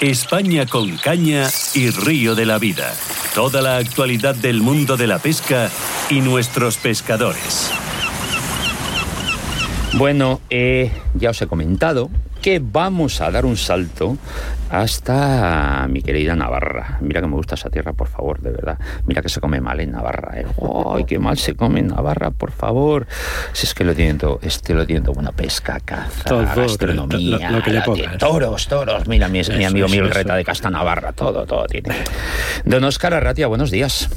España 0.00 0.64
con 0.64 0.96
caña 0.96 1.50
y 1.74 1.90
río 1.90 2.34
de 2.34 2.46
la 2.46 2.58
vida. 2.58 2.94
Toda 3.34 3.60
la 3.60 3.76
actualidad 3.76 4.34
del 4.34 4.62
mundo 4.62 4.96
de 4.96 5.06
la 5.06 5.18
pesca 5.18 5.70
y 6.08 6.22
nuestros 6.22 6.78
pescadores. 6.78 7.70
Bueno, 9.98 10.40
eh, 10.48 10.90
ya 11.14 11.30
os 11.30 11.42
he 11.42 11.46
comentado 11.46 12.08
que 12.40 12.60
vamos 12.62 13.20
a 13.20 13.30
dar 13.30 13.44
un 13.44 13.56
salto 13.56 14.16
hasta 14.70 15.86
mi 15.88 16.00
querida 16.02 16.34
Navarra. 16.36 16.98
Mira 17.00 17.20
que 17.20 17.26
me 17.26 17.34
gusta 17.34 17.54
esa 17.54 17.70
tierra, 17.70 17.92
por 17.92 18.08
favor, 18.08 18.40
de 18.40 18.50
verdad. 18.50 18.78
Mira 19.06 19.20
que 19.22 19.28
se 19.28 19.40
come 19.40 19.60
mal 19.60 19.80
en 19.80 19.92
Navarra. 19.92 20.40
¿eh? 20.40 20.46
¡Ay, 20.94 21.04
qué 21.04 21.18
mal 21.18 21.36
se 21.38 21.54
come 21.54 21.80
en 21.80 21.88
Navarra, 21.88 22.30
por 22.30 22.52
favor! 22.52 23.06
Si 23.52 23.66
es 23.66 23.74
que 23.74 23.84
lo 23.84 23.94
tienen 23.94 24.18
todo, 24.18 24.38
este 24.42 24.74
lo 24.74 24.86
tienen 24.86 25.04
todo. 25.04 25.14
Bueno, 25.14 25.32
pesca, 25.32 25.80
caza, 25.84 26.24
Todo, 26.24 26.44
gastronomía, 26.54 27.50
lo- 27.50 27.58
lo 27.58 27.62
que 27.64 27.70
le 27.72 27.82
pongas. 27.82 28.18
toros, 28.18 28.68
toros. 28.68 29.06
Mira, 29.08 29.26
mi, 29.28 29.34
mi 29.34 29.38
Eso, 29.40 29.52
amigo 29.52 29.86
eso, 29.86 29.94
Mil 29.96 30.10
Reta 30.10 30.34
de 30.34 30.44
Casta 30.44 30.70
Navarra, 30.70 31.12
todo, 31.12 31.44
todo 31.46 31.66
tiene. 31.66 31.94
Don 32.64 32.82
Oscar 32.84 33.14
Arratia, 33.14 33.46
buenos 33.48 33.70
días. 33.70 34.08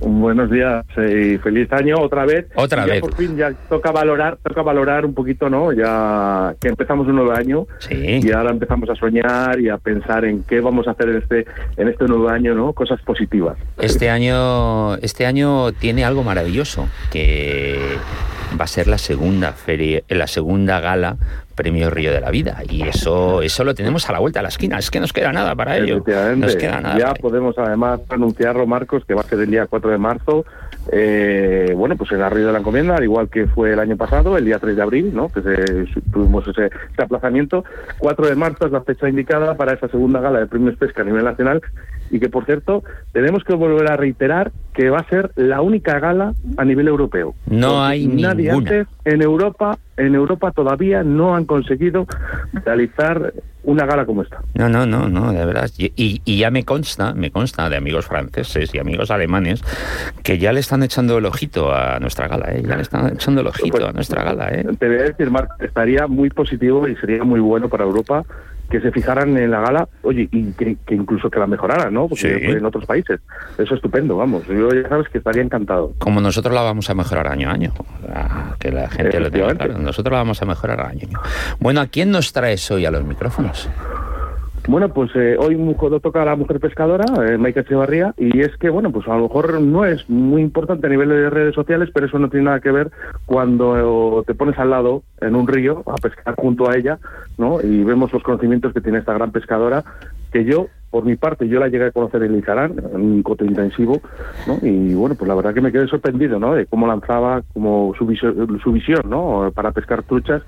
Buenos 0.00 0.50
días 0.50 0.84
eh, 0.96 1.34
y 1.34 1.38
feliz 1.38 1.72
año 1.72 1.96
otra 2.00 2.24
vez. 2.26 2.46
Otra 2.54 2.86
ya 2.86 2.92
vez. 2.94 3.00
Por 3.00 3.14
fin 3.14 3.36
ya 3.36 3.52
toca 3.68 3.90
valorar, 3.92 4.38
toca 4.42 4.62
valorar 4.62 5.06
un 5.06 5.14
poquito, 5.14 5.48
¿no? 5.48 5.72
Ya 5.72 6.54
que 6.60 6.68
empezamos 6.68 7.06
un 7.08 7.16
nuevo 7.16 7.32
año 7.32 7.66
Sí. 7.78 8.20
y 8.22 8.32
ahora 8.32 8.50
empezamos 8.50 8.88
a 8.90 8.94
soñar 8.94 9.58
y 9.60 9.68
a 9.68 9.78
pensar 9.78 10.24
en 10.24 10.42
qué 10.44 10.60
vamos 10.60 10.86
a 10.88 10.92
hacer 10.92 11.08
en 11.10 11.16
este 11.16 11.46
en 11.76 11.88
este 11.88 12.04
nuevo 12.06 12.28
año, 12.28 12.54
¿no? 12.54 12.72
Cosas 12.72 13.00
positivas. 13.02 13.56
Este 13.78 14.10
año, 14.10 14.94
este 14.96 15.26
año 15.26 15.72
tiene 15.72 16.04
algo 16.04 16.22
maravilloso, 16.22 16.88
que 17.10 17.80
va 18.58 18.64
a 18.64 18.68
ser 18.68 18.86
la 18.88 18.98
segunda 18.98 19.52
feria, 19.52 20.02
la 20.08 20.26
segunda 20.26 20.80
gala 20.80 21.16
Premio 21.56 21.90
Río 21.90 22.12
de 22.12 22.20
la 22.20 22.30
Vida. 22.30 22.62
Y 22.68 22.82
eso, 22.82 23.42
eso 23.42 23.64
lo 23.64 23.74
tenemos 23.74 24.08
a 24.08 24.12
la 24.12 24.18
vuelta 24.20 24.40
de 24.40 24.44
la 24.44 24.50
esquina. 24.50 24.78
Es 24.78 24.90
que 24.90 25.00
nos 25.00 25.12
queda 25.12 25.32
nada 25.32 25.54
para 25.56 25.78
ello. 25.78 26.04
Nos 26.36 26.54
queda 26.54 26.80
nada. 26.80 26.98
ya 26.98 27.14
podemos 27.14 27.58
además 27.58 28.00
anunciarlo, 28.10 28.66
Marcos, 28.66 29.04
que 29.06 29.14
va 29.14 29.22
a 29.22 29.24
ser 29.24 29.40
el 29.40 29.50
día 29.50 29.66
4 29.66 29.90
de 29.90 29.98
marzo. 29.98 30.44
eh, 30.92 31.72
bueno, 31.74 31.96
pues 31.96 32.12
en 32.12 32.20
la 32.20 32.28
Río 32.28 32.46
de 32.46 32.52
la 32.52 32.58
Encomienda, 32.58 32.96
al 32.96 33.02
igual 33.02 33.28
que 33.28 33.46
fue 33.46 33.72
el 33.72 33.80
año 33.80 33.96
pasado, 33.96 34.36
el 34.36 34.44
día 34.44 34.58
3 34.58 34.76
de 34.76 34.82
abril, 34.82 35.14
¿no? 35.14 35.30
Que 35.30 35.40
se, 35.42 36.00
tuvimos 36.12 36.46
ese, 36.46 36.66
ese 36.66 37.02
aplazamiento. 37.02 37.64
4 37.98 38.26
de 38.26 38.34
marzo 38.36 38.66
es 38.66 38.72
la 38.72 38.82
fecha 38.82 39.08
indicada 39.08 39.56
para 39.56 39.72
esa 39.72 39.88
segunda 39.88 40.20
gala 40.20 40.40
de 40.40 40.46
premios 40.46 40.76
pesca 40.76 41.02
a 41.02 41.04
nivel 41.06 41.24
nacional. 41.24 41.62
Y 42.10 42.20
que, 42.20 42.28
por 42.28 42.44
cierto, 42.44 42.84
tenemos 43.12 43.42
que 43.44 43.54
volver 43.54 43.90
a 43.90 43.96
reiterar 43.96 44.52
que 44.74 44.90
va 44.90 44.98
a 44.98 45.08
ser 45.08 45.30
la 45.36 45.60
única 45.60 45.98
gala 45.98 46.34
a 46.56 46.64
nivel 46.64 46.86
europeo. 46.88 47.34
No 47.46 47.82
hay 47.82 48.06
nadie 48.06 48.50
ninguna. 48.52 48.70
antes 48.70 48.86
en 49.04 49.22
Europa, 49.22 49.78
en 49.96 50.14
Europa 50.14 50.50
todavía 50.52 51.02
no 51.02 51.34
han 51.34 51.46
conseguido 51.46 52.06
realizar 52.64 53.32
una 53.64 53.84
gala 53.86 54.04
como 54.06 54.22
esta. 54.22 54.38
No, 54.54 54.68
no, 54.68 54.86
no, 54.86 55.08
no, 55.08 55.32
de 55.32 55.44
verdad. 55.44 55.68
Y, 55.76 55.86
y- 55.96 56.20
y 56.24 56.38
ya 56.38 56.50
me 56.52 56.64
consta, 56.64 57.14
me 57.14 57.30
consta 57.32 57.68
de 57.68 57.76
amigos 57.76 58.06
franceses 58.06 58.72
y 58.74 58.78
amigos 58.78 59.10
alemanes 59.10 59.62
que 60.22 60.38
ya 60.38 60.52
le 60.52 60.60
están 60.60 60.82
echando 60.84 61.18
el 61.18 61.26
ojito 61.26 61.72
a 61.74 61.98
nuestra 61.98 62.28
gala, 62.28 62.52
¿eh? 62.52 62.62
Ya 62.64 62.76
le 62.76 62.82
están 62.82 63.12
echando 63.14 63.40
el 63.40 63.48
ojito 63.48 63.88
a 63.88 63.92
nuestra 63.92 64.22
gala, 64.22 64.50
¿eh? 64.50 64.64
Te 64.78 64.86
voy 64.86 64.98
a 64.98 65.02
decir, 65.02 65.30
Marc, 65.30 65.50
estaría 65.60 66.06
muy 66.06 66.30
positivo 66.30 66.86
y 66.86 66.94
sería 66.96 67.24
muy 67.24 67.40
bueno 67.40 67.68
para 67.68 67.82
Europa 67.84 68.22
que 68.70 68.80
se 68.80 68.90
fijaran 68.90 69.36
en 69.36 69.50
la 69.50 69.60
gala, 69.60 69.88
oye, 70.02 70.28
y 70.32 70.52
que, 70.52 70.76
que 70.86 70.94
incluso 70.94 71.30
que 71.30 71.38
la 71.38 71.46
mejoraran, 71.46 71.92
¿no? 71.94 72.08
Porque 72.08 72.38
Sí. 72.38 72.44
en 72.52 72.64
otros 72.64 72.84
países. 72.86 73.20
Eso 73.52 73.62
es 73.62 73.72
estupendo, 73.72 74.16
vamos. 74.16 74.46
Yo 74.48 74.68
ya 74.70 74.88
sabes 74.88 75.08
que 75.08 75.18
estaría 75.18 75.42
encantado. 75.42 75.92
Como 75.98 76.20
nosotros 76.20 76.54
la 76.54 76.62
vamos 76.62 76.88
a 76.90 76.94
mejorar 76.94 77.28
año 77.28 77.48
a 77.48 77.52
año. 77.52 77.72
Ah, 78.12 78.54
Que 78.58 78.70
la 78.72 78.88
gente 78.88 79.20
lo 79.20 79.30
tenga 79.30 79.54
claro. 79.54 79.78
Nosotros 79.78 80.12
la 80.12 80.18
vamos 80.18 80.42
a 80.42 80.46
mejorar 80.46 80.80
año 80.80 80.88
a 80.88 81.06
año. 81.06 81.20
Bueno, 81.60 81.80
¿a 81.80 81.86
quién 81.86 82.10
nos 82.10 82.32
traes 82.32 82.68
hoy 82.70 82.86
a 82.86 82.90
los 82.90 83.04
micrófonos? 83.04 83.68
Bueno, 84.68 84.88
pues 84.92 85.10
eh, 85.14 85.36
hoy 85.38 85.56
toca 86.02 86.22
a 86.22 86.24
la 86.24 86.34
mujer 86.34 86.58
pescadora, 86.58 87.04
eh, 87.28 87.38
Maika 87.38 87.60
Echevarría, 87.60 88.14
y 88.18 88.40
es 88.40 88.56
que, 88.56 88.68
bueno, 88.68 88.90
pues 88.90 89.06
a 89.06 89.16
lo 89.16 89.22
mejor 89.24 89.60
no 89.60 89.84
es 89.84 90.08
muy 90.10 90.42
importante 90.42 90.88
a 90.88 90.90
nivel 90.90 91.08
de 91.08 91.30
redes 91.30 91.54
sociales, 91.54 91.88
pero 91.94 92.06
eso 92.06 92.18
no 92.18 92.28
tiene 92.28 92.46
nada 92.46 92.60
que 92.60 92.72
ver 92.72 92.90
cuando 93.26 94.20
eh, 94.20 94.24
te 94.26 94.34
pones 94.34 94.58
al 94.58 94.70
lado 94.70 95.02
en 95.20 95.36
un 95.36 95.46
río 95.46 95.84
a 95.86 95.94
pescar 95.94 96.34
junto 96.36 96.68
a 96.68 96.76
ella, 96.76 96.98
¿no? 97.38 97.60
Y 97.62 97.84
vemos 97.84 98.12
los 98.12 98.24
conocimientos 98.24 98.72
que 98.72 98.80
tiene 98.80 98.98
esta 98.98 99.14
gran 99.14 99.30
pescadora, 99.30 99.84
que 100.32 100.44
yo, 100.44 100.66
por 100.90 101.04
mi 101.04 101.14
parte, 101.14 101.46
yo 101.46 101.60
la 101.60 101.68
llegué 101.68 101.84
a 101.86 101.90
conocer 101.92 102.24
en 102.24 102.32
Lizarán, 102.34 102.74
en 102.92 103.00
un 103.00 103.22
coto 103.22 103.44
intensivo, 103.44 104.00
¿no? 104.48 104.58
Y 104.62 104.94
bueno, 104.94 105.14
pues 105.14 105.28
la 105.28 105.36
verdad 105.36 105.54
que 105.54 105.60
me 105.60 105.70
quedé 105.70 105.86
sorprendido, 105.86 106.40
¿no? 106.40 106.54
De 106.54 106.66
cómo 106.66 106.88
lanzaba, 106.88 107.42
como 107.54 107.94
su, 107.96 108.04
visio- 108.04 108.34
su 108.62 108.72
visión, 108.72 109.02
¿no? 109.08 109.48
Para 109.54 109.70
pescar 109.70 110.02
truchas. 110.02 110.42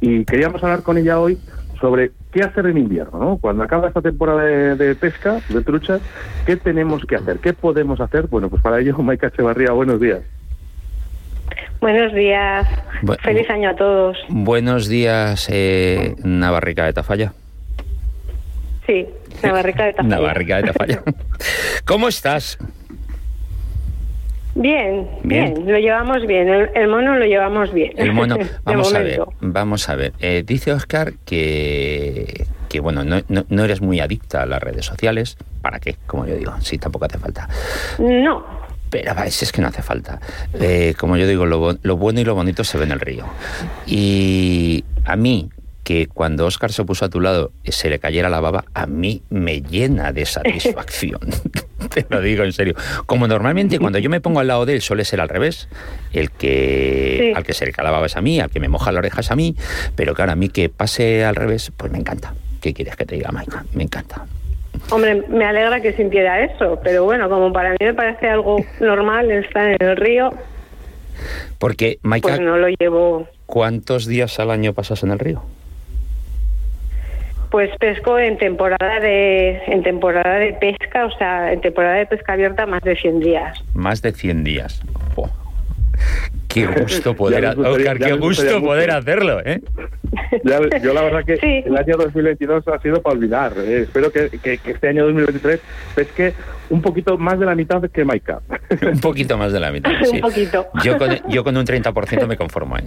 Y 0.00 0.24
queríamos 0.24 0.62
hablar 0.64 0.82
con 0.82 0.98
ella 0.98 1.20
hoy 1.20 1.38
sobre 1.82 2.12
qué 2.32 2.42
hacer 2.42 2.64
en 2.66 2.78
invierno, 2.78 3.18
¿no? 3.18 3.38
Cuando 3.38 3.64
acaba 3.64 3.88
esta 3.88 4.00
temporada 4.00 4.44
de, 4.44 4.76
de 4.76 4.94
pesca, 4.94 5.40
de 5.48 5.60
truchas, 5.62 6.00
¿qué 6.46 6.56
tenemos 6.56 7.04
que 7.04 7.16
hacer? 7.16 7.38
¿Qué 7.40 7.52
podemos 7.52 8.00
hacer? 8.00 8.28
Bueno, 8.28 8.48
pues 8.48 8.62
para 8.62 8.78
ello, 8.80 8.96
Maika 9.02 9.26
Echevarría, 9.26 9.72
buenos 9.72 10.00
días. 10.00 10.20
Buenos 11.80 12.14
días. 12.14 12.66
Bu- 13.02 13.18
Feliz 13.20 13.50
año 13.50 13.70
a 13.70 13.74
todos. 13.76 14.16
Buenos 14.28 14.88
días, 14.88 15.48
eh, 15.50 16.14
Navarrica 16.22 16.84
de 16.86 16.92
Tafalla. 16.92 17.32
Sí, 18.86 19.06
Navarrica 19.42 19.84
de 19.86 19.92
Tafalla. 19.94 20.16
Navarrica 20.16 20.56
de 20.58 20.62
Tafalla. 20.62 21.02
¿Cómo 21.84 22.06
estás? 22.08 22.58
Bien, 24.54 25.08
Bien. 25.22 25.54
bien, 25.54 25.72
lo 25.72 25.78
llevamos 25.78 26.26
bien. 26.26 26.48
El, 26.48 26.70
el 26.74 26.88
mono 26.88 27.16
lo 27.18 27.24
llevamos 27.24 27.72
bien. 27.72 27.92
El 27.96 28.12
mono. 28.12 28.36
Vamos 28.64 28.92
a 28.94 28.98
ver, 29.00 29.20
vamos 29.40 29.88
a 29.88 29.94
ver. 29.96 30.12
Eh, 30.20 30.42
dice 30.46 30.72
Oscar 30.72 31.14
que, 31.24 32.46
que 32.68 32.80
bueno, 32.80 33.02
no, 33.04 33.20
no- 33.28 33.46
no 33.48 33.64
eres 33.64 33.80
muy 33.80 34.00
adicta 34.00 34.42
a 34.42 34.46
las 34.46 34.62
redes 34.62 34.84
sociales. 34.84 35.36
¿Para 35.62 35.80
qué? 35.80 35.96
Como 36.06 36.26
yo 36.26 36.34
digo, 36.36 36.52
sí, 36.60 36.76
tampoco 36.78 37.06
hace 37.06 37.18
falta. 37.18 37.48
No, 37.98 38.44
Pero 38.90 39.14
si 39.30 39.44
es 39.46 39.52
que 39.52 39.62
no 39.62 39.68
hace 39.68 39.80
falta. 39.82 40.20
Eh, 40.60 40.94
como 40.98 41.16
yo 41.16 41.26
digo, 41.26 41.46
lo, 41.46 41.78
lo 41.82 41.96
bueno 41.96 42.20
y 42.20 42.24
lo 42.24 42.34
bonito 42.34 42.62
se 42.62 42.76
ve 42.78 42.84
en 42.84 42.92
el 42.92 43.00
río. 43.00 43.24
Y 43.86 44.84
a 45.06 45.16
mí, 45.16 45.48
que 45.82 46.06
cuando 46.08 46.44
Oscar 46.46 46.72
se 46.72 46.84
puso 46.84 47.04
a 47.04 47.08
tu 47.08 47.20
lado 47.20 47.52
se 47.64 47.88
le 47.90 47.98
cayera 47.98 48.28
la 48.28 48.40
baba, 48.40 48.64
a 48.74 48.86
mí 48.86 49.22
me 49.30 49.62
llena 49.62 50.12
de 50.12 50.26
satisfacción. 50.26 51.20
Te 51.94 52.06
lo 52.08 52.20
digo 52.20 52.44
en 52.44 52.52
serio. 52.52 52.74
Como 53.06 53.26
normalmente 53.28 53.78
cuando 53.78 53.98
yo 53.98 54.10
me 54.10 54.20
pongo 54.20 54.40
al 54.40 54.46
lado 54.48 54.66
de 54.66 54.74
él 54.74 54.80
suele 54.82 55.04
ser 55.04 55.20
al 55.20 55.28
revés. 55.28 55.68
El 56.12 56.30
que 56.30 57.16
Sí. 57.20 57.32
al 57.36 57.44
que 57.44 57.52
se 57.54 57.66
le 57.66 57.72
cae 57.72 57.84
la 57.84 57.90
baba 57.90 58.06
es 58.06 58.16
a 58.16 58.20
mí, 58.20 58.40
al 58.40 58.50
que 58.50 58.60
me 58.60 58.68
moja 58.68 58.92
la 58.92 58.98
oreja 58.98 59.20
es 59.20 59.30
a 59.30 59.36
mí. 59.36 59.54
Pero 59.96 60.14
claro, 60.14 60.32
a 60.32 60.36
mí 60.36 60.48
que 60.48 60.68
pase 60.68 61.24
al 61.24 61.34
revés, 61.36 61.72
pues 61.76 61.90
me 61.92 61.98
encanta. 61.98 62.34
¿Qué 62.60 62.72
quieres 62.74 62.96
que 62.96 63.04
te 63.06 63.16
diga, 63.16 63.30
Maika? 63.32 63.64
Me 63.74 63.82
encanta. 63.84 64.26
hombre, 64.90 65.22
me 65.28 65.44
alegra 65.44 65.80
que 65.80 65.92
sintiera 65.94 66.44
eso, 66.44 66.80
pero 66.82 67.04
bueno, 67.04 67.28
como 67.28 67.52
para 67.52 67.70
mí 67.70 67.76
me 67.80 67.94
parece 67.94 68.28
algo 68.28 68.56
normal 68.80 69.30
estar 69.30 69.68
en 69.70 69.76
el 69.88 69.96
río, 69.96 70.30
Porque, 71.58 71.98
Maika, 72.02 72.28
pues 72.28 72.40
no 72.40 72.56
lo 72.56 72.68
llevo. 72.68 73.28
¿cuántos 73.46 74.06
días 74.06 74.40
al 74.40 74.50
año 74.50 74.72
pasas 74.72 75.02
en 75.02 75.10
el 75.10 75.18
río? 75.18 75.42
Pues 77.52 77.70
pesco 77.78 78.18
en 78.18 78.38
temporada 78.38 78.98
de 78.98 79.62
en 79.66 79.82
temporada 79.82 80.38
de 80.38 80.54
pesca, 80.54 81.04
o 81.04 81.10
sea, 81.18 81.52
en 81.52 81.60
temporada 81.60 81.96
de 81.96 82.06
pesca 82.06 82.32
abierta 82.32 82.64
más 82.64 82.80
de 82.82 82.96
100 82.96 83.20
días. 83.20 83.62
Más 83.74 84.00
de 84.00 84.12
100 84.12 84.42
días. 84.42 84.82
Qué 86.52 86.66
gusto 86.66 87.14
poder, 87.14 87.54
gustaría- 87.56 87.94
qué 87.94 88.12
gusto 88.14 88.60
poder 88.60 88.88
mucho. 88.88 88.98
hacerlo, 88.98 89.40
¿eh? 89.44 89.60
Ya, 90.44 90.60
yo 90.82 90.92
la 90.94 91.02
verdad 91.02 91.24
que 91.24 91.36
Sí. 91.38 91.62
el 91.66 91.76
año 91.76 91.96
2022 91.96 92.66
ha 92.68 92.78
sido 92.80 93.00
para 93.02 93.16
olvidar. 93.16 93.52
Eh, 93.58 93.82
espero 93.82 94.12
que, 94.12 94.28
que- 94.42 94.58
que 94.58 94.70
este 94.72 94.88
año 94.88 95.04
2023 95.06 95.60
pesque 95.94 96.34
un 96.70 96.80
poquito 96.82 97.18
más 97.18 97.38
de 97.38 97.46
la 97.46 97.54
mitad 97.54 97.82
que 97.90 98.04
Maika. 98.04 98.40
Un 98.92 99.00
poquito 99.00 99.36
más 99.36 99.52
de 99.52 99.60
la 99.60 99.70
mitad. 99.70 99.90
sí. 100.04 100.16
Un 100.16 100.20
poquito. 100.20 100.66
Yo 100.82 100.96
con, 100.98 101.10
yo 101.28 101.44
con 101.44 101.56
un 101.56 101.64
30% 101.66 102.26
me 102.26 102.36
conformo 102.36 102.76
ahí, 102.76 102.84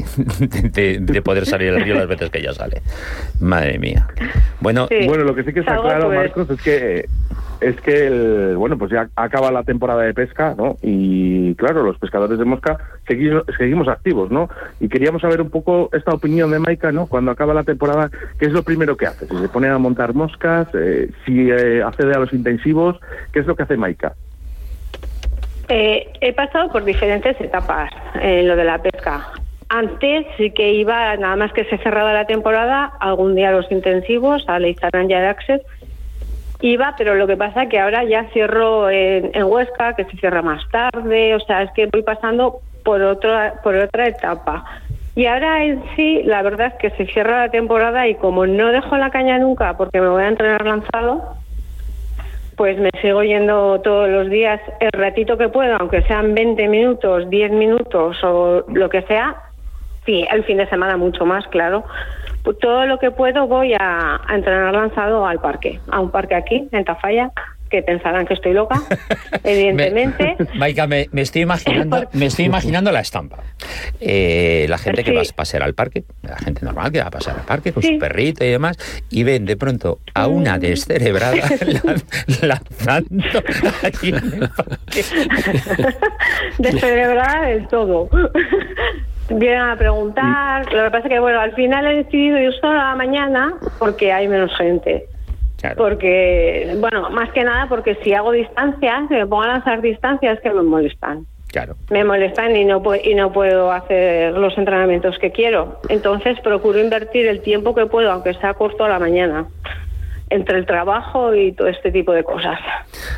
de, 0.72 0.98
de 1.00 1.22
poder 1.22 1.46
salir 1.46 1.72
al 1.74 1.81
río 1.84 1.96
las 1.96 2.08
veces 2.08 2.30
que 2.31 2.42
ya 2.42 2.54
sale. 2.54 2.81
Madre 3.40 3.78
mía. 3.80 4.08
Bueno, 4.60 4.88
Sí. 4.89 5.06
Bueno, 5.07 5.24
lo 5.24 5.36
que 5.36 5.44
sí 5.44 5.54
que 5.54 5.60
está 5.60 5.74
Salgo, 5.74 5.88
claro, 5.88 6.06
pues. 6.07 6.18
Marcos, 6.19 6.50
es 6.51 6.62
que 6.63 7.06
es 7.62 7.80
que 7.81 8.07
el, 8.07 8.57
bueno, 8.57 8.78
pues 8.78 8.92
ya 8.92 9.10
acaba 9.16 9.52
la 9.52 9.63
temporada 9.63 10.04
de 10.04 10.13
pesca, 10.13 10.56
¿no? 10.57 10.78
Y 10.81 11.56
claro, 11.56 11.84
los 11.84 11.98
pescadores 11.98 12.38
de 12.38 12.46
mosca 12.46 12.78
seguimos, 13.07 13.44
seguimos 13.57 13.88
activos, 13.88 14.31
¿no? 14.31 14.50
Y 14.80 14.90
queríamos 14.90 15.22
saber 15.22 15.42
un 15.42 15.50
poco 15.50 15.90
esta 15.94 16.13
opinión 16.13 16.52
de 16.52 16.60
Maika, 16.60 16.92
¿no? 16.92 17.07
Cuando 17.07 17.31
acaba 17.31 17.54
la 17.54 17.63
temporada, 17.63 18.10
¿qué 18.40 18.46
es 18.46 18.52
lo 18.52 18.63
primero 18.63 18.98
que 18.98 19.07
hace? 19.07 19.28
Si 19.28 19.38
se 19.38 19.50
pone 19.50 19.68
a 19.68 19.78
montar 19.78 20.13
moscas, 20.13 20.68
eh, 20.74 21.10
si 21.25 21.50
eh, 21.50 21.81
accede 21.84 22.13
a 22.13 22.19
los 22.19 22.34
intensivos, 22.34 23.00
¿qué 23.31 23.40
es 23.40 23.46
lo 23.46 23.56
que 23.56 23.63
hace 23.63 23.78
Maika? 23.78 24.13
Eh, 25.69 26.12
he 26.22 26.34
pasado 26.34 26.72
por 26.72 26.84
diferentes 26.84 27.40
etapas 27.42 27.92
en 28.22 28.48
lo 28.48 28.56
de 28.56 28.63
la 28.63 28.78
pesca. 28.81 29.28
Antes 29.69 30.28
que 30.54 30.74
iba, 30.74 31.16
nada 31.18 31.36
más 31.36 31.51
que 31.54 31.66
se 31.66 31.78
cerraba 31.80 32.13
la 32.13 32.25
temporada, 32.25 32.94
algún 33.00 33.34
día 33.34 33.50
a 33.50 33.51
los 33.51 33.72
intensivos, 33.72 34.44
a 34.48 34.60
Leizarán 34.60 35.10
y 35.10 35.13
a 35.16 35.22
Daxet. 35.22 35.63
Iba, 36.65 36.95
pero 36.97 37.13
lo 37.13 37.27
que 37.27 37.38
pasa 37.38 37.67
que 37.67 37.79
ahora 37.79 38.03
ya 38.06 38.23
cierro 38.33 38.89
en, 38.89 39.29
en 39.35 39.44
Huesca, 39.44 39.94
que 39.94 40.03
se 40.06 40.17
cierra 40.17 40.41
más 40.41 40.67
tarde, 40.71 41.35
o 41.35 41.39
sea, 41.41 41.62
es 41.62 41.71
que 41.73 41.88
voy 41.94 42.01
pasando 42.01 42.59
por 42.83 43.03
otra, 43.03 43.62
por 43.62 43.75
otra 43.75 44.07
etapa. 44.07 44.65
Y 45.15 45.27
ahora 45.27 45.63
en 45.63 45.83
sí, 45.95 46.23
la 46.23 46.41
verdad 46.41 46.73
es 46.73 46.73
que 46.73 46.89
se 46.97 47.06
cierra 47.13 47.45
la 47.45 47.51
temporada 47.51 48.07
y 48.07 48.15
como 48.15 48.47
no 48.47 48.71
dejo 48.71 48.97
la 48.97 49.12
caña 49.12 49.38
nunca 49.38 49.77
porque 49.77 50.01
me 50.01 50.09
voy 50.09 50.23
a 50.23 50.27
entrenar 50.27 50.65
lanzado, 50.65 51.35
pues 52.57 52.79
me 52.79 52.89
sigo 53.00 53.21
yendo 53.21 53.79
todos 53.81 54.09
los 54.09 54.31
días 54.31 54.59
el 54.79 54.89
ratito 54.91 55.38
que 55.38 55.50
puedo, 55.50 55.77
aunque 55.79 56.01
sean 56.01 56.33
20 56.33 56.67
minutos, 56.67 57.29
10 57.29 57.51
minutos 57.51 58.17
o 58.23 58.65
lo 58.73 58.89
que 58.89 59.03
sea. 59.03 59.35
Sí, 60.07 60.25
el 60.31 60.44
fin 60.44 60.57
de 60.57 60.67
semana 60.67 60.97
mucho 60.97 61.27
más, 61.27 61.45
claro. 61.50 61.83
Pues 62.45 62.57
todo 62.59 62.86
lo 62.86 63.00
que 63.00 63.12
puedo 63.12 63.47
voy 63.47 63.74
a, 63.74 64.21
a 64.25 64.36
entrenar 64.36 64.74
lanzado 64.74 65.25
al 65.25 65.39
parque, 65.39 65.80
a 65.92 66.00
un 66.00 66.12
parque 66.12 66.36
aquí, 66.36 66.69
en 66.71 66.86
Tafalla, 66.86 67.31
que 67.69 67.81
pensarán 67.81 68.25
que 68.25 68.36
estoy 68.36 68.53
loca, 68.53 68.80
evidentemente. 69.44 70.36
me, 70.38 70.47
Maika, 70.59 70.88
me, 70.88 71.09
me, 71.12 71.21
estoy 71.21 71.42
imaginando, 71.42 72.07
me 72.13 72.27
estoy 72.27 72.45
imaginando 72.45 72.92
la 72.92 73.00
estampa. 73.00 73.38
Eh, 74.00 74.65
la 74.69 74.77
gente 74.77 75.03
que 75.03 75.12
va 75.12 75.21
a 75.21 75.36
pasear 75.36 75.63
al 75.63 75.74
parque, 75.74 76.03
la 76.21 76.38
gente 76.38 76.63
normal 76.63 76.92
que 76.92 77.00
va 77.00 77.07
a 77.07 77.12
pasar 77.12 77.38
al 77.38 77.45
parque 77.45 77.74
con 77.74 77.83
sí. 77.83 77.94
su 77.94 78.00
perrito 78.00 78.45
y 78.45 78.50
demás, 78.50 78.77
y 79.09 79.24
ven 79.24 79.45
de 79.45 79.57
pronto 79.57 80.00
a 80.13 80.27
una 80.27 80.59
descerebrada 80.59 81.50
lanzando 82.41 83.24
allí 83.83 84.09
en 84.09 84.15
el 84.15 84.50
parque. 84.50 85.03
descerebrada 86.59 87.48
del 87.48 87.68
todo. 87.68 88.09
Vienen 89.30 89.62
a 89.62 89.75
preguntar, 89.75 90.72
lo 90.72 90.83
que 90.83 90.92
pasa 90.92 91.07
es 91.07 91.10
que, 91.10 91.19
bueno, 91.19 91.39
al 91.39 91.54
final 91.54 91.88
he 91.88 92.04
decidido 92.04 92.38
ir 92.38 92.54
solo 92.62 92.80
a 92.80 92.89
la 92.89 92.95
mañana 92.95 93.56
porque 93.80 94.12
hay 94.12 94.27
menos 94.27 94.56
gente. 94.56 95.07
Claro. 95.60 95.77
Porque, 95.77 96.75
bueno, 96.80 97.10
más 97.10 97.31
que 97.31 97.44
nada 97.44 97.68
porque 97.68 97.95
si 98.04 98.13
hago 98.13 98.31
distancias, 98.31 99.07
si 99.07 99.16
me 99.16 99.25
pongo 99.25 99.44
a 99.44 99.48
lanzar 99.48 99.81
distancias 99.81 100.39
que 100.42 100.51
me 100.51 100.62
molestan. 100.62 101.25
Claro. 101.48 101.75
Me 101.89 102.04
molestan 102.04 102.56
y 102.56 102.66
no, 102.66 102.83
y 103.04 103.16
no 103.16 103.31
puedo 103.31 103.72
hacer 103.72 104.33
los 104.33 104.57
entrenamientos 104.57 105.18
que 105.18 105.31
quiero. 105.31 105.80
Entonces 105.89 106.39
procuro 106.42 106.80
invertir 106.80 107.27
el 107.27 107.42
tiempo 107.42 107.74
que 107.74 107.86
puedo, 107.86 108.12
aunque 108.12 108.33
sea 108.36 108.54
corto 108.54 108.83
a 108.83 108.89
la 108.89 109.00
mañana, 109.00 109.48
entre 110.30 110.57
el 110.57 110.66
trabajo 110.66 111.33
y 111.33 111.54
todo 111.54 111.68
este 111.68 111.92
tipo 111.92 112.12
de 112.12 112.24
cosas. 112.24 112.60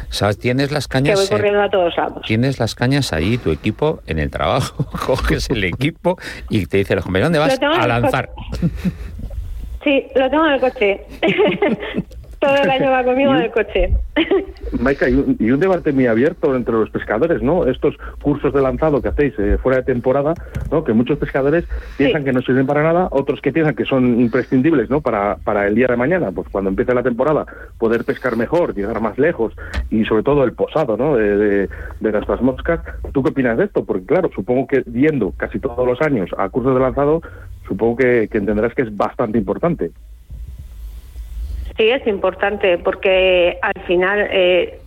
¿Sabes? 0.10 0.38
Tienes 0.38 0.72
las 0.72 0.88
cañas. 0.88 1.20
Que 1.20 1.26
voy 1.26 1.30
corriendo 1.30 1.62
a 1.62 1.70
todos 1.70 1.96
lados. 1.98 2.24
Tienes 2.26 2.60
las 2.60 2.76
cañas 2.76 3.14
ahí, 3.14 3.38
tu 3.38 3.52
equipo, 3.52 4.02
en 4.08 4.20
el 4.20 4.30
trabajo. 4.30 4.86
Coges 5.06 5.50
el 5.50 5.64
equipo 5.64 6.18
y 6.50 6.66
te 6.66 6.78
dice 6.78 6.94
el 6.94 7.02
compañero, 7.02 7.26
¿dónde 7.26 7.40
vas? 7.40 7.60
A 7.62 7.88
lanzar. 7.88 8.30
Sí, 9.84 10.08
lo 10.16 10.30
tengo 10.30 10.46
en 10.46 10.54
el 10.54 10.60
coche. 10.60 11.02
Todo 12.40 12.56
el 12.56 12.70
año 12.70 12.92
va 12.92 13.04
conmigo 13.04 13.34
en 13.36 13.42
el 13.42 13.52
coche. 13.52 13.94
Maika, 14.80 15.10
y 15.10 15.14
un, 15.16 15.38
y 15.40 15.50
un, 15.50 15.60
debate 15.60 15.92
muy 15.92 16.06
abierto 16.06 16.56
entre 16.56 16.74
los 16.74 16.90
pescadores, 16.92 17.42
¿no? 17.42 17.66
Estos 17.66 17.96
cursos 18.22 18.54
de 18.54 18.62
lanzado 18.62 19.02
que 19.02 19.08
hacéis 19.08 19.34
eh, 19.40 19.58
fuera 19.62 19.80
de 19.80 19.84
temporada, 19.84 20.36
¿no? 20.72 20.84
Que 20.84 20.94
muchos 20.94 21.18
pescadores 21.18 21.66
piensan 21.98 22.22
sí. 22.22 22.26
que 22.26 22.34
no 22.34 22.42
sirven 22.42 22.68
para 22.68 22.84
nada, 22.84 23.08
otros 23.12 23.42
que 23.42 23.52
piensan 23.52 23.76
que 23.76 23.86
son 23.86 24.22
imprescindibles, 24.22 24.90
¿no? 24.90 25.02
Para, 25.02 25.38
para 25.38 25.68
el 25.68 25.74
día 25.74 25.88
de 25.88 25.98
mañana, 25.98 26.32
pues 26.32 26.48
cuando 26.50 26.70
empiece 26.70 26.94
la 26.94 27.02
temporada, 27.02 27.46
poder 27.80 28.06
pescar 28.06 28.38
mejor, 28.38 28.76
llegar 28.76 29.02
más 29.02 29.18
lejos 29.18 29.54
y 29.90 30.06
sobre 30.06 30.22
todo 30.22 30.44
el 30.44 30.54
posado, 30.54 30.96
¿no? 30.96 31.16
De, 31.16 31.38
de, 31.38 31.70
de 32.00 32.12
nuestras 32.12 32.42
moscas. 32.42 32.82
¿Tú 33.14 33.24
qué 33.24 33.30
opinas 33.30 33.58
de 33.58 33.66
esto? 33.66 33.84
Porque 33.84 34.06
claro, 34.06 34.30
supongo 34.36 34.68
que 34.68 34.84
yendo 34.84 35.34
casi 35.38 35.60
todos 35.60 35.88
los 35.88 36.00
años 36.02 36.30
a 36.38 36.50
cursos 36.50 36.76
de 36.76 36.82
lanzado, 36.82 37.22
supongo 37.68 37.98
que, 37.98 38.28
que 38.32 38.38
entenderás 38.38 38.76
que 38.76 38.84
es 38.84 38.96
bastante 38.96 39.38
importante. 39.38 39.92
Sí, 41.78 41.90
es 41.90 42.06
importante 42.08 42.80
porque 42.80 43.60
al 43.62 43.84
final, 43.86 44.28
eh, 44.32 44.80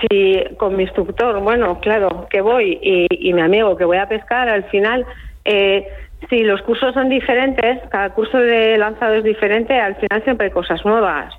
si 0.00 0.42
con 0.58 0.76
mi 0.76 0.82
instructor, 0.82 1.40
bueno, 1.40 1.80
claro, 1.80 2.26
que 2.30 2.42
voy 2.42 2.78
y, 2.82 3.32
mi 3.32 3.40
amigo 3.40 3.76
que 3.76 3.86
voy 3.86 3.96
a 3.96 4.08
pescar, 4.08 4.48
al 4.48 4.64
final, 4.64 5.06
eh, 5.46 5.88
si 6.28 6.44
los 6.44 6.60
cursos 6.62 6.92
son 6.92 7.08
diferentes, 7.08 7.80
cada 7.88 8.10
curso 8.10 8.38
de 8.38 8.76
lanzado 8.76 9.14
es 9.14 9.24
diferente, 9.24 9.78
al 9.80 9.96
final 9.96 10.22
siempre 10.22 10.46
hay 10.46 10.52
cosas 10.52 10.84
nuevas. 10.84 11.34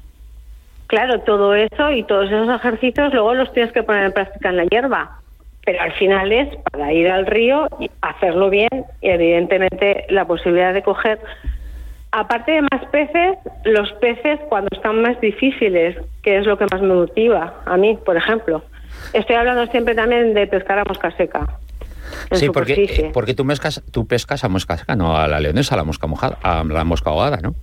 Claro, 0.88 1.20
todo 1.22 1.54
eso 1.54 1.92
y 1.92 2.04
todos 2.04 2.28
esos 2.28 2.50
ejercicios 2.50 3.14
luego 3.14 3.34
los 3.36 3.54
tienes 3.54 3.72
que 3.74 3.84
poner 3.84 4.06
en 4.06 4.12
práctica 4.12 4.50
en 4.50 4.58
la 4.58 4.66
hierba. 4.66 5.20
Pero 5.66 5.82
al 5.82 5.94
final 5.94 6.32
es 6.32 6.50
para 6.72 6.92
ir 6.92 7.10
al 7.10 7.26
río, 7.26 7.68
y 7.80 7.90
hacerlo 8.02 8.50
bien 8.50 8.86
y 9.02 9.10
evidentemente 9.10 10.06
la 10.10 10.26
posibilidad 10.26 10.74
de 10.74 10.82
coger 10.82 11.20
aparte 12.14 12.52
de 12.52 12.62
más 12.62 12.86
peces, 12.92 13.38
los 13.66 13.92
peces 13.94 14.40
cuando 14.48 14.70
están 14.72 15.02
más 15.02 15.20
difíciles, 15.20 15.98
que 16.22 16.38
es 16.38 16.46
lo 16.46 16.58
que 16.58 16.66
más 16.72 16.82
me 16.82 16.94
motiva 16.94 17.62
a 17.66 17.76
mí, 17.76 17.98
por 18.06 18.16
ejemplo. 18.16 18.64
Estoy 19.14 19.36
hablando 19.36 19.66
siempre 19.68 19.96
también 19.96 20.34
de 20.34 20.46
pescar 20.48 20.78
a 20.78 20.84
mosca 20.86 21.12
seca. 21.18 21.46
Sí, 22.32 22.50
porque, 22.50 23.10
porque 23.14 23.34
tú, 23.34 23.46
pescas, 23.46 23.82
tú 23.92 24.06
pescas 24.06 24.44
a 24.44 24.50
mosca 24.50 24.78
seca, 24.78 24.96
no 24.96 25.18
a 25.18 25.28
la 25.28 25.40
leonesa, 25.40 25.74
a 25.74 25.78
la 25.78 25.84
mosca 25.84 26.06
mojada, 26.06 26.38
a 26.44 26.64
la 26.64 26.84
mosca 26.84 27.10
ahogada, 27.10 27.38
¿no? 27.42 27.56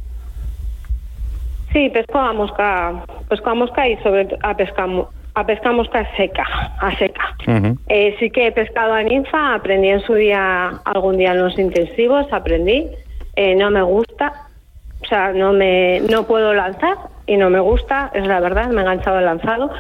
Sí, 1.73 1.89
pesco 1.91 2.19
a 2.19 2.33
mosca, 2.33 3.05
pesco 3.29 3.51
a 3.51 3.55
mosca 3.55 3.89
y 3.89 3.97
sobre 3.99 4.37
a 4.43 4.57
pesca 4.57 4.87
a 5.35 5.47
pescar 5.47 5.73
mosca 5.73 6.05
seca, 6.17 6.43
a 6.81 6.97
seca. 6.99 7.37
Uh 7.47 7.51
-huh. 7.51 7.79
eh, 7.89 8.17
sí 8.19 8.31
que 8.31 8.49
he 8.49 8.53
pescado 8.53 8.93
a 8.93 9.03
ninfa, 9.05 9.55
aprendí 9.55 9.89
en 9.89 10.01
su 10.01 10.15
día, 10.15 10.81
algún 10.85 11.19
día 11.19 11.31
en 11.31 11.39
los 11.45 11.57
intensivos, 11.57 12.27
aprendí 12.33 12.89
eh, 13.37 13.55
no 13.55 13.71
me 13.71 13.83
gusta, 13.83 14.49
o 15.03 15.07
sea, 15.07 15.33
no 15.33 15.53
me 15.53 16.01
no 16.01 16.27
puedo 16.27 16.53
lanzar 16.55 16.97
y 17.27 17.37
no 17.37 17.51
me 17.51 17.61
gusta, 17.61 18.11
es 18.15 18.27
la 18.27 18.41
verdad, 18.41 18.69
me 18.69 18.79
he 18.79 18.81
enganchado 18.81 19.19
el 19.19 19.25
lanzado. 19.25 19.71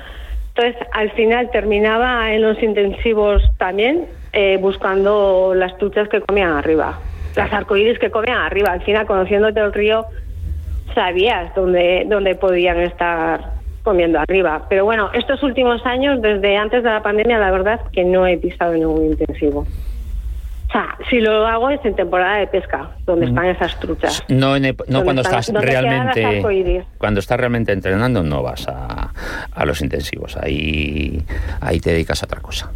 Entonces, 0.54 0.88
al 0.92 1.10
final 1.12 1.50
terminaba 1.50 2.32
en 2.32 2.42
los 2.42 2.62
intensivos 2.62 3.42
también 3.58 4.06
eh, 4.32 4.58
buscando 4.60 5.52
las 5.54 5.76
truchas 5.78 6.08
que 6.08 6.20
comían 6.20 6.52
arriba, 6.52 6.98
las 7.36 7.52
arcoíris 7.52 7.98
que 7.98 8.10
comían 8.10 8.38
arriba. 8.38 8.72
Al 8.72 8.82
final, 8.82 9.06
conociéndote 9.06 9.60
el 9.60 9.72
río, 9.72 10.06
sabías 10.94 11.54
dónde, 11.54 12.04
dónde 12.06 12.34
podían 12.34 12.80
estar 12.80 13.60
comiendo 13.82 14.18
arriba. 14.20 14.66
Pero 14.68 14.84
bueno, 14.84 15.10
estos 15.12 15.42
últimos 15.42 15.84
años, 15.86 16.20
desde 16.20 16.56
antes 16.56 16.82
de 16.82 16.90
la 16.90 17.02
pandemia, 17.02 17.38
la 17.38 17.50
verdad 17.50 17.80
que 17.92 18.04
no 18.04 18.26
he 18.26 18.36
pisado 18.36 18.74
ningún 18.74 19.06
intensivo. 19.06 19.66
O 20.70 20.72
sea, 20.72 20.96
si 21.10 21.18
lo 21.20 21.48
hago 21.48 21.68
es 21.70 21.84
en 21.84 21.96
temporada 21.96 22.36
de 22.36 22.46
pesca, 22.46 22.90
donde 23.04 23.26
están 23.26 23.46
esas 23.46 23.80
truchas. 23.80 24.22
No, 24.28 24.54
en, 24.54 24.76
no 24.86 25.02
cuando 25.02 25.22
están, 25.22 25.40
estás 25.40 25.64
realmente 25.64 26.84
cuando 26.96 27.18
estás 27.18 27.40
realmente 27.40 27.72
entrenando 27.72 28.22
no 28.22 28.40
vas 28.44 28.68
a, 28.68 29.12
a, 29.52 29.64
los 29.64 29.82
intensivos, 29.82 30.36
ahí 30.36 31.24
ahí 31.60 31.80
te 31.80 31.90
dedicas 31.90 32.22
a 32.22 32.26
otra 32.26 32.40
cosa. 32.40 32.70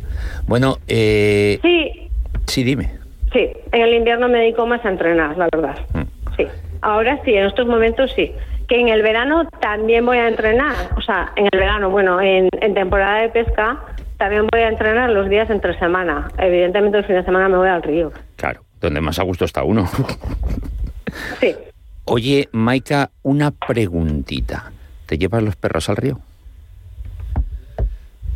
Bueno, 0.49 0.79
eh, 0.89 1.61
sí, 1.63 2.11
sí, 2.47 2.65
dime. 2.65 2.91
Sí, 3.33 3.49
en 3.71 3.83
el 3.83 3.95
invierno 3.95 4.29
me 4.29 4.39
dedico 4.39 4.67
más 4.67 4.85
a 4.85 4.89
entrenar, 4.89 5.37
la 5.39 5.47
verdad. 5.53 5.79
Mm. 5.93 6.37
Sí, 6.37 6.49
ahora 6.81 7.21
sí, 7.25 7.33
en 7.33 7.47
estos 7.47 7.69
momentos 7.69 8.11
sí. 8.17 8.33
Que 8.67 8.81
en 8.81 8.89
el 8.89 9.03
verano 9.03 9.47
también 9.61 10.05
voy 10.05 10.17
a 10.17 10.27
entrenar, 10.27 10.75
o 10.97 11.01
sea, 11.01 11.31
en 11.37 11.49
el 11.53 11.61
verano, 11.61 11.91
bueno, 11.91 12.21
en, 12.21 12.49
en 12.61 12.75
temporada 12.75 13.21
de 13.21 13.29
pesca 13.29 13.79
también 14.25 14.47
voy 14.51 14.63
a 14.63 14.69
entrenar 14.69 15.11
los 15.11 15.29
días 15.29 15.51
entre 15.51 15.79
semana. 15.79 16.31
Evidentemente 16.39 16.97
el 16.97 17.05
fin 17.05 17.17
de 17.17 17.25
semana 17.25 17.47
me 17.47 17.59
voy 17.59 17.69
al 17.69 17.83
río. 17.83 18.11
Claro, 18.37 18.63
donde 18.81 19.03
más 19.03 19.19
a 19.19 19.23
gusto 19.23 19.45
está 19.45 19.63
uno. 19.65 19.87
Sí. 21.39 21.55
Oye, 22.07 22.49
Maika, 22.51 23.11
una 23.23 23.53
preguntita. 23.53 24.73
¿Te 25.07 25.17
llevas 25.17 25.45
los 25.45 25.55
perros 25.55 25.89
al 25.89 25.97
río? 25.97 26.19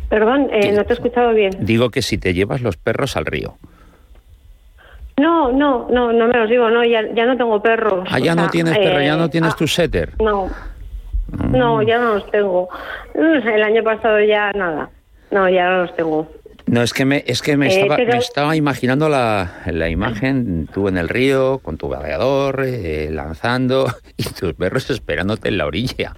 Perdón, 0.07 0.47
eh, 0.53 0.71
no 0.71 0.85
te 0.85 0.93
he 0.93 0.93
escuchado 0.93 1.33
bien. 1.33 1.51
Digo 1.59 1.89
que 1.89 2.01
si 2.01 2.17
te 2.17 2.33
llevas 2.33 2.61
los 2.61 2.77
perros 2.77 3.17
al 3.17 3.25
río. 3.25 3.57
No, 5.17 5.51
no, 5.51 5.89
no, 5.91 6.13
no 6.13 6.27
me 6.27 6.39
los 6.39 6.49
digo, 6.49 6.69
no, 6.69 6.85
ya, 6.85 7.01
ya 7.13 7.25
no 7.25 7.35
tengo 7.35 7.61
perros. 7.61 8.07
Ah, 8.09 8.19
ya 8.19 8.33
no 8.33 8.43
sea, 8.43 8.51
tienes 8.51 8.77
perro, 8.77 8.99
eh, 8.99 9.05
ya 9.07 9.17
no 9.17 9.29
tienes 9.29 9.53
ah, 9.53 9.57
tu 9.57 9.67
setter. 9.67 10.13
No, 10.23 10.45
mm. 10.45 11.57
no, 11.57 11.81
ya 11.81 11.97
no 11.97 12.13
los 12.13 12.31
tengo. 12.31 12.69
El 13.13 13.63
año 13.63 13.83
pasado 13.83 14.21
ya 14.21 14.51
nada. 14.53 14.89
No, 15.31 15.49
ya 15.49 15.69
no 15.69 15.81
los 15.83 15.95
tengo. 15.95 16.27
No, 16.65 16.83
es 16.83 16.93
que 16.93 17.03
me, 17.03 17.23
es 17.25 17.41
que 17.41 17.57
me, 17.57 17.67
eh, 17.67 17.81
estaba, 17.81 17.95
pero... 17.95 18.11
me 18.13 18.17
estaba 18.19 18.55
imaginando 18.55 19.09
la, 19.09 19.63
la, 19.65 19.89
imagen, 19.89 20.67
tú 20.71 20.87
en 20.87 20.97
el 20.97 21.09
río, 21.09 21.59
con 21.59 21.77
tu 21.77 21.89
vadeador, 21.89 22.63
eh, 22.63 23.09
lanzando, 23.11 23.87
y 24.17 24.23
tus 24.23 24.53
perros 24.53 24.89
esperándote 24.89 25.49
en 25.49 25.57
la 25.57 25.65
orilla. 25.65 26.15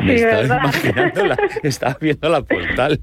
Me 0.00 0.18
sí, 0.18 0.24
estaba 0.24 0.42
¿verdad? 0.42 0.60
imaginando, 0.62 1.26
la, 1.26 1.36
estaba 1.62 1.96
viendo 2.00 2.28
la 2.28 2.42
postal. 2.42 3.00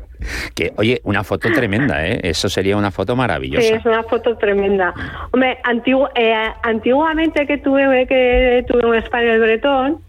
Que, 0.55 0.71
oye, 0.77 1.01
una 1.03 1.23
foto 1.23 1.51
tremenda, 1.51 2.07
¿eh? 2.07 2.19
Eso 2.23 2.47
sería 2.47 2.77
una 2.77 2.91
foto 2.91 3.15
maravillosa. 3.15 3.67
Sí, 3.67 3.73
es 3.73 3.85
una 3.85 4.03
foto 4.03 4.37
tremenda. 4.37 4.93
Hombre, 5.31 5.57
antigu 5.63 6.07
eh, 6.15 6.35
antiguamente 6.61 7.47
que 7.47 7.57
tuve, 7.57 8.07
que 8.07 8.63
tuve 8.67 8.85
un 8.85 8.95
español 8.95 9.39
bretón, 9.39 10.01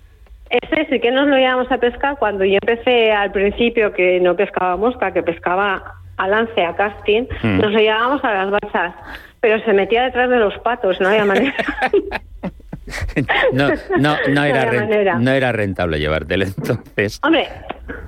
ese 0.62 0.86
sí 0.90 1.00
que 1.00 1.10
nos 1.10 1.26
lo 1.26 1.38
íbamos 1.38 1.70
a 1.70 1.78
pescar 1.78 2.16
cuando 2.18 2.44
yo 2.44 2.58
empecé 2.62 3.12
al 3.12 3.32
principio 3.32 3.92
que 3.92 4.20
no 4.20 4.36
pescaba 4.36 4.76
mosca, 4.76 5.12
que 5.12 5.22
pescaba 5.22 5.82
a 6.16 6.28
lance, 6.28 6.64
a 6.64 6.76
casting, 6.76 7.24
mm. 7.42 7.58
nos 7.58 7.72
lo 7.72 7.78
llevábamos 7.78 8.24
a 8.24 8.32
las 8.32 8.50
balsas, 8.50 8.94
pero 9.40 9.62
se 9.64 9.72
metía 9.72 10.04
detrás 10.04 10.30
de 10.30 10.38
los 10.38 10.56
patos, 10.58 11.00
no 11.00 11.08
había 11.08 11.24
manera. 11.24 11.54
no, 13.52 13.68
no, 13.98 14.16
no, 14.28 14.44
era 14.44 14.64
no, 14.64 15.18
no, 15.20 15.30
era 15.30 15.52
rentable 15.52 15.98
llevártelo 15.98 16.44
entonces. 16.44 17.20
Hombre, 17.22 17.48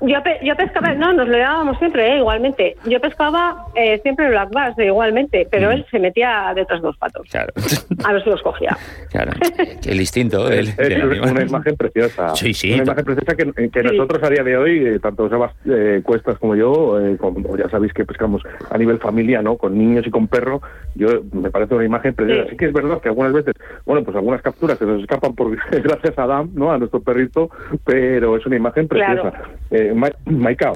Yo, 0.01 0.19
yo 0.43 0.57
pescaba, 0.57 0.95
no, 0.95 1.13
nos 1.13 1.29
lo 1.29 1.35
llevábamos 1.35 1.79
siempre, 1.79 2.15
¿eh? 2.15 2.19
igualmente. 2.19 2.77
Yo 2.87 3.01
pescaba 3.01 3.67
eh, 3.75 4.01
siempre 4.03 4.29
black 4.29 4.51
bass, 4.51 4.79
igualmente, 4.79 5.47
pero 5.51 5.69
mm. 5.69 5.73
él 5.73 5.87
se 5.91 5.99
metía 5.99 6.53
detrás 6.55 6.81
de 6.81 6.89
los 6.89 6.97
patos. 6.97 7.27
Claro. 7.31 7.53
A 8.05 8.13
ver 8.13 8.25
si 8.25 8.31
los 8.31 8.43
cogía. 8.43 8.77
Claro, 9.11 9.33
el 9.87 10.01
instinto. 10.01 10.51
es, 10.51 10.77
una 10.79 11.43
imagen 11.43 11.77
preciosa. 11.77 12.35
Sí, 12.35 12.55
sí. 12.55 12.75
Una 12.75 12.85
imagen 12.85 13.05
preciosa 13.05 13.37
que, 13.37 13.83
nosotros 13.83 14.23
a 14.23 14.31
día 14.31 14.43
de 14.43 14.57
hoy, 14.57 14.87
eh, 14.87 14.99
tanto 14.99 15.29
Sebas 15.29 15.53
Cuestas 16.03 16.39
como 16.39 16.55
yo, 16.55 16.99
como 17.19 17.57
ya 17.57 17.69
sabéis 17.69 17.93
que 17.93 18.05
pescamos 18.05 18.43
a 18.71 18.79
nivel 18.79 18.99
familia, 18.99 19.43
¿no? 19.43 19.57
Con 19.57 19.77
niños 19.77 20.07
y 20.07 20.11
con 20.11 20.29
perro, 20.29 20.61
yo 20.95 21.09
me 21.33 21.51
parece 21.51 21.75
una 21.75 21.85
imagen 21.85 22.15
preciosa. 22.15 22.51
Sí, 22.51 22.57
que 22.57 22.67
es 22.67 22.73
verdad 22.73 23.01
que 23.01 23.09
algunas 23.09 23.33
veces, 23.33 23.55
bueno, 23.85 24.05
pues 24.05 24.17
algunas 24.17 24.43
capturas 24.43 24.79
se 24.79 24.87
nos 24.87 25.01
escapan 25.01 25.35
por 25.35 25.57
gracias 25.71 26.19
a 26.19 26.23
Adam, 26.23 26.51
¿no? 26.55 26.73
A 26.73 26.79
nuestro 26.79 27.01
perrito, 27.01 27.51
pero 27.85 28.37
es 28.37 28.47
una 28.47 28.57
imagen 28.57 28.89
preciosa. 28.89 29.33
Eh, 29.71 29.95
Maika, 30.27 30.73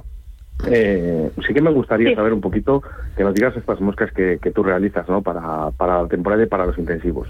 eh, 0.70 1.30
sí 1.46 1.54
que 1.54 1.62
me 1.62 1.70
gustaría 1.70 2.14
saber 2.14 2.32
un 2.32 2.40
poquito 2.40 2.82
que 3.16 3.24
nos 3.24 3.34
digas 3.34 3.56
estas 3.56 3.80
moscas 3.80 4.12
que, 4.12 4.38
tú 4.54 4.62
realizas 4.62 5.08
¿no? 5.08 5.22
para, 5.22 5.70
para 5.76 6.02
la 6.02 6.08
temporada 6.08 6.42
y 6.42 6.46
para 6.46 6.66
los 6.66 6.78
intensivos. 6.78 7.28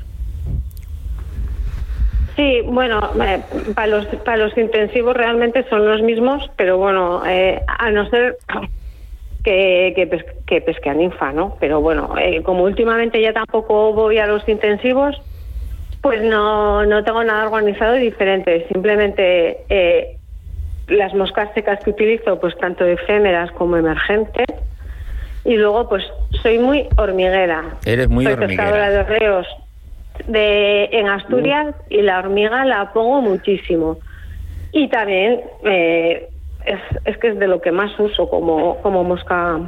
Sí, 2.36 2.62
bueno, 2.64 3.00
eh, 3.22 3.42
para, 3.74 3.86
los, 3.86 4.06
para 4.24 4.38
los 4.38 4.56
intensivos 4.56 5.14
realmente 5.16 5.64
son 5.68 5.86
los 5.86 6.02
mismos, 6.02 6.50
pero 6.56 6.78
bueno, 6.78 7.22
eh, 7.26 7.60
a 7.66 7.90
no 7.90 8.08
ser 8.08 8.38
que, 9.44 9.92
que, 9.94 10.24
que 10.46 10.60
pesque 10.60 10.90
a 10.90 10.94
ninfa, 10.94 11.32
¿no? 11.32 11.56
Pero 11.60 11.80
bueno, 11.80 12.14
como 12.44 12.64
últimamente 12.64 13.20
ya 13.20 13.32
tampoco 13.32 13.92
voy 13.92 14.18
a 14.18 14.26
los 14.26 14.48
intensivos, 14.48 15.20
pues 16.00 16.22
no, 16.22 16.86
no 16.86 17.04
tengo 17.04 17.22
nada 17.24 17.46
organizado 17.46 17.96
y 17.98 18.00
diferente. 18.00 18.66
Simplemente 18.72 19.64
eh, 19.68 20.16
las 20.90 21.14
moscas 21.14 21.49
secas 21.54 21.82
que 21.82 21.90
utilizo, 21.90 22.38
pues 22.40 22.56
tanto 22.59 22.85
efémeras 22.85 23.50
como 23.52 23.76
emergentes. 23.76 24.47
Y 25.44 25.56
luego, 25.56 25.88
pues 25.88 26.04
soy 26.42 26.59
muy 26.59 26.87
hormiguera. 26.97 27.64
Eres 27.87 28.09
muy 28.09 28.25
soy 28.25 28.35
hormiguera. 28.35 28.90
de 28.90 29.02
reos 29.04 29.47
de, 30.26 30.85
en 30.92 31.09
Asturias 31.09 31.75
y 31.88 32.02
la 32.02 32.18
hormiga 32.18 32.64
la 32.64 32.92
pongo 32.92 33.23
muchísimo. 33.23 33.99
Y 34.73 34.88
también 34.88 35.40
eh, 35.64 36.28
es, 36.64 36.80
es 37.04 37.16
que 37.18 37.28
es 37.28 37.38
de 37.38 37.49
lo 37.49 37.61
que 37.61 37.73
más 37.73 37.99
uso 37.99 38.28
como, 38.28 38.76
como 38.82 39.02
mosca 39.02 39.59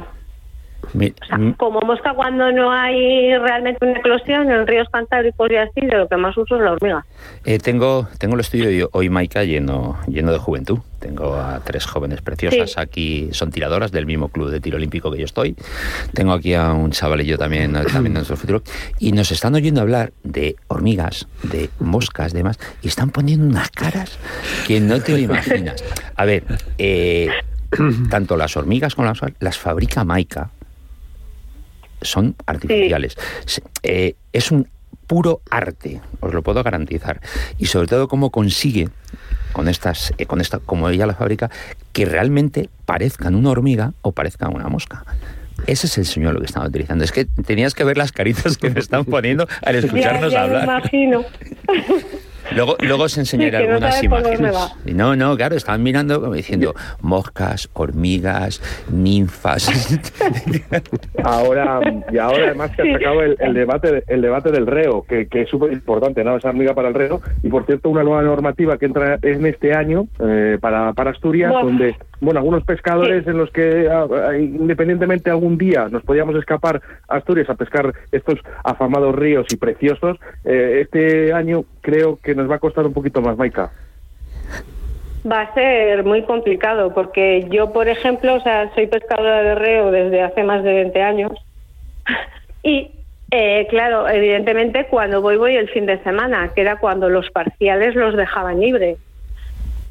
Mm. 0.93 1.51
como 1.57 1.79
mosca 1.81 2.13
cuando 2.13 2.51
no 2.51 2.71
hay 2.71 3.35
realmente 3.37 3.85
una 3.85 3.99
eclosión 3.99 4.51
en 4.51 4.67
ríos 4.67 4.87
cantábricos 4.91 5.49
y 5.51 5.55
así, 5.55 5.81
de 5.81 5.97
lo 5.97 6.07
que 6.07 6.17
más 6.17 6.37
uso 6.37 6.55
es 6.55 6.61
la 6.61 6.73
hormiga. 6.73 7.05
Eh, 7.45 7.59
tengo, 7.59 8.07
tengo 8.19 8.35
el 8.35 8.41
estudio 8.41 8.89
hoy, 8.93 9.09
Maika, 9.09 9.43
lleno, 9.43 9.97
lleno 10.07 10.31
de 10.31 10.37
juventud. 10.37 10.79
Tengo 10.99 11.35
a 11.35 11.59
tres 11.59 11.85
jóvenes 11.85 12.21
preciosas 12.21 12.77
aquí, 12.77 13.29
son 13.33 13.51
tiradoras 13.51 13.91
del 13.91 14.05
mismo 14.05 14.29
club 14.29 14.49
de 14.49 14.61
tiro 14.61 14.77
olímpico 14.77 15.11
que 15.11 15.17
yo 15.17 15.25
estoy. 15.25 15.55
Tengo 16.13 16.31
aquí 16.31 16.53
a 16.53 16.71
un 16.71 16.91
chavalillo 16.91 17.37
también, 17.37 17.73
también 17.91 18.07
en 18.07 18.13
nuestro 18.13 18.37
futuro. 18.37 18.61
Y 18.99 19.11
nos 19.11 19.31
están 19.31 19.55
oyendo 19.55 19.81
hablar 19.81 20.13
de 20.23 20.55
hormigas, 20.67 21.27
de 21.43 21.69
moscas, 21.79 22.33
demás, 22.33 22.57
y 22.81 22.87
están 22.87 23.09
poniendo 23.09 23.45
unas 23.45 23.69
caras 23.71 24.17
que 24.65 24.79
no 24.79 25.01
te 25.01 25.11
lo 25.13 25.17
imaginas. 25.17 25.83
A 26.15 26.25
ver, 26.25 26.43
eh, 26.77 27.29
tanto 28.09 28.37
las 28.37 28.55
hormigas 28.55 28.95
como 28.95 29.07
las, 29.07 29.19
las 29.39 29.57
fabrica 29.57 30.03
Maika 30.03 30.51
son 32.03 32.35
artificiales. 32.45 33.17
Eh, 33.83 34.15
es 34.31 34.51
un 34.51 34.67
puro 35.07 35.41
arte, 35.49 36.01
os 36.21 36.33
lo 36.33 36.41
puedo 36.41 36.63
garantizar. 36.63 37.21
Y 37.57 37.67
sobre 37.67 37.87
todo 37.87 38.07
cómo 38.07 38.31
consigue 38.31 38.89
con 39.51 39.67
estas, 39.67 40.13
eh, 40.17 40.25
con 40.25 40.41
esta, 40.41 40.59
como 40.59 40.89
ella 40.89 41.05
la 41.05 41.15
fabrica, 41.15 41.49
que 41.91 42.05
realmente 42.05 42.69
parezcan 42.85 43.35
una 43.35 43.51
hormiga 43.51 43.93
o 44.01 44.11
parezcan 44.11 44.55
una 44.55 44.67
mosca. 44.69 45.05
Ese 45.67 45.87
es 45.87 45.97
el 45.97 46.05
señor 46.05 46.33
lo 46.33 46.39
que 46.39 46.47
estaba 46.47 46.65
utilizando. 46.65 47.03
Es 47.03 47.11
que 47.11 47.25
tenías 47.25 47.73
que 47.73 47.83
ver 47.83 47.97
las 47.97 48.11
caritas 48.11 48.57
que 48.57 48.69
me 48.69 48.79
están 48.79 49.05
poniendo 49.05 49.47
al 49.61 49.75
escucharnos 49.75 50.33
hablar. 50.33 50.63
imagino. 50.63 51.23
Luego, 52.55 52.75
luego 52.79 53.03
os 53.03 53.17
enseñaré 53.17 53.57
algunas 53.69 54.03
imágenes. 54.03 54.55
No, 54.85 55.15
no, 55.15 55.35
claro, 55.35 55.55
estaban 55.55 55.83
mirando 55.83 56.21
como 56.21 56.33
diciendo 56.33 56.73
moscas, 57.01 57.69
hormigas, 57.73 58.61
ninfas. 58.91 59.69
Ahora, 61.23 61.79
y 62.11 62.17
ahora 62.17 62.45
además 62.47 62.71
que 62.71 62.81
ha 62.81 62.93
sacado 62.93 63.21
el, 63.21 63.53
debate 63.53 64.03
el 64.07 64.21
debate 64.21 64.51
del 64.51 64.67
reo, 64.67 65.05
que, 65.07 65.27
es 65.31 65.49
súper 65.49 65.71
importante, 65.71 66.23
¿no? 66.23 66.37
Esa 66.37 66.49
amiga 66.49 66.73
para 66.73 66.89
el 66.89 66.93
reo. 66.93 67.21
Y 67.41 67.49
por 67.49 67.65
cierto, 67.65 67.89
una 67.89 68.03
nueva 68.03 68.21
normativa 68.21 68.77
que 68.77 68.85
entra 68.85 69.19
en 69.21 69.45
este 69.45 69.73
año 69.73 70.07
eh, 70.19 70.57
para, 70.59 70.93
para 70.93 71.11
Asturias, 71.11 71.51
donde 71.51 71.95
bueno, 72.23 72.39
algunos 72.39 72.63
pescadores 72.63 73.27
en 73.27 73.37
los 73.37 73.51
que 73.51 73.89
ah, 73.91 74.07
ah, 74.09 74.37
independientemente 74.37 75.29
algún 75.29 75.57
día 75.57 75.89
nos 75.89 76.03
podíamos 76.03 76.35
escapar 76.35 76.81
a 77.07 77.17
Asturias 77.17 77.49
a 77.49 77.55
pescar 77.55 77.93
estos 78.11 78.39
afamados 78.63 79.13
ríos 79.15 79.45
y 79.51 79.57
preciosos, 79.57 80.17
eh, 80.45 80.79
este 80.81 81.33
año 81.33 81.65
creo 81.81 82.17
que 82.23 82.33
nos 82.33 82.49
va 82.49 82.55
a 82.55 82.59
costar 82.59 82.85
un 82.85 82.93
poquito 82.93 83.21
más, 83.21 83.37
Maika. 83.37 83.71
Va 85.29 85.41
a 85.41 85.53
ser 85.53 86.03
muy 86.03 86.23
complicado 86.23 86.93
porque 86.93 87.47
yo, 87.49 87.71
por 87.71 87.87
ejemplo, 87.87 88.35
o 88.35 88.41
sea, 88.41 88.73
soy 88.73 88.87
pescadora 88.87 89.43
de 89.43 89.55
reo 89.55 89.91
desde 89.91 90.21
hace 90.21 90.43
más 90.43 90.63
de 90.63 90.73
20 90.73 91.01
años 91.01 91.31
y 92.63 92.91
eh, 93.31 93.67
claro, 93.69 94.07
evidentemente 94.07 94.85
cuando 94.89 95.21
voy 95.21 95.37
voy 95.37 95.55
el 95.55 95.67
fin 95.69 95.85
de 95.85 95.97
semana, 96.03 96.51
que 96.53 96.61
era 96.61 96.77
cuando 96.77 97.09
los 97.09 97.29
parciales 97.31 97.95
los 97.95 98.15
dejaban 98.15 98.59
libres. 98.59 98.97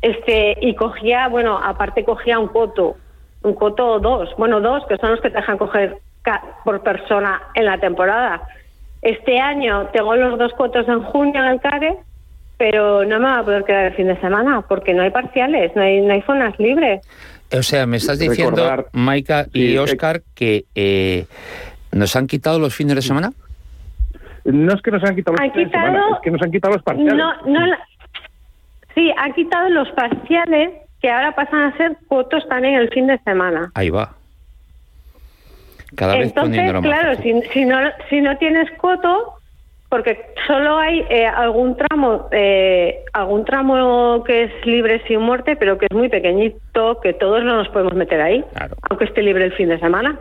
Este, 0.02 0.58
y 0.60 0.74
cogía, 0.74 1.28
bueno, 1.28 1.58
aparte 1.62 2.04
cogía 2.04 2.38
un 2.38 2.48
coto, 2.48 2.96
un 3.42 3.54
coto 3.54 3.92
o 3.92 4.00
dos, 4.00 4.30
bueno, 4.36 4.60
dos, 4.60 4.84
que 4.88 4.96
son 4.96 5.12
los 5.12 5.20
que 5.20 5.30
te 5.30 5.36
dejan 5.36 5.58
coger 5.58 5.98
por 6.64 6.82
persona 6.82 7.40
en 7.54 7.66
la 7.66 7.78
temporada. 7.78 8.42
Este 9.00 9.38
año 9.38 9.88
tengo 9.92 10.14
los 10.16 10.38
dos 10.38 10.52
cotos 10.54 10.86
en 10.88 11.02
junio 11.02 11.42
en 11.42 11.50
el 11.50 11.60
CARE, 11.60 11.96
pero 12.56 13.04
no 13.04 13.18
me 13.18 13.26
va 13.26 13.38
a 13.38 13.44
poder 13.44 13.64
quedar 13.64 13.86
el 13.86 13.94
fin 13.94 14.06
de 14.08 14.20
semana 14.20 14.62
porque 14.68 14.94
no 14.94 15.02
hay 15.02 15.10
parciales, 15.10 15.72
no 15.74 15.82
hay, 15.82 16.00
no 16.00 16.12
hay 16.12 16.22
zonas 16.22 16.58
libres. 16.58 17.00
O 17.52 17.62
sea, 17.62 17.86
me 17.86 17.98
estás 17.98 18.18
diciendo, 18.18 18.86
Maika 18.92 19.46
y 19.52 19.76
Oscar, 19.76 20.22
que 20.34 20.64
eh, 20.74 21.26
nos 21.92 22.16
han 22.16 22.26
quitado 22.26 22.58
los 22.58 22.74
fines 22.74 22.94
de 22.94 23.02
semana. 23.02 23.32
No 24.44 24.74
es 24.74 24.82
que 24.82 24.90
nos 24.90 25.04
han 25.04 25.14
quitado 25.14 25.36
los 25.36 25.52
fines 25.52 25.70
de 25.70 25.78
semana, 25.78 26.06
es 26.14 26.18
que 26.22 26.30
nos 26.30 26.42
han 26.42 26.50
quitado 26.50 26.74
los 26.74 26.82
parciales. 26.82 27.14
No, 27.14 27.32
no, 27.46 27.66
Sí, 28.94 29.12
han 29.16 29.32
quitado 29.32 29.68
los 29.70 29.90
parciales 29.92 30.70
que 31.00 31.10
ahora 31.10 31.34
pasan 31.34 31.60
a 31.60 31.76
ser 31.76 31.96
cotos 32.08 32.46
también 32.48 32.74
el 32.74 32.88
fin 32.90 33.06
de 33.06 33.18
semana. 33.18 33.70
Ahí 33.74 33.90
va. 33.90 34.14
Cada 35.96 36.14
vez 36.16 36.28
Entonces, 36.28 36.72
claro, 36.80 37.16
si, 37.22 37.42
si, 37.52 37.64
no, 37.64 37.76
si 38.08 38.20
no 38.20 38.36
tienes 38.38 38.70
coto, 38.78 39.34
porque 39.88 40.24
solo 40.46 40.78
hay 40.78 41.04
eh, 41.10 41.26
algún 41.26 41.76
tramo 41.76 42.28
eh, 42.32 43.04
algún 43.12 43.44
tramo 43.44 44.24
que 44.24 44.44
es 44.44 44.66
libre 44.66 45.02
sin 45.06 45.20
muerte, 45.20 45.56
pero 45.56 45.76
que 45.76 45.86
es 45.90 45.94
muy 45.94 46.08
pequeñito, 46.08 46.98
que 47.00 47.12
todos 47.12 47.44
no 47.44 47.56
nos 47.56 47.68
podemos 47.68 47.92
meter 47.94 48.20
ahí, 48.20 48.42
aunque 48.88 49.04
esté 49.04 49.22
libre 49.22 49.44
el 49.44 49.52
fin 49.52 49.68
de 49.68 49.78
semana. 49.78 50.18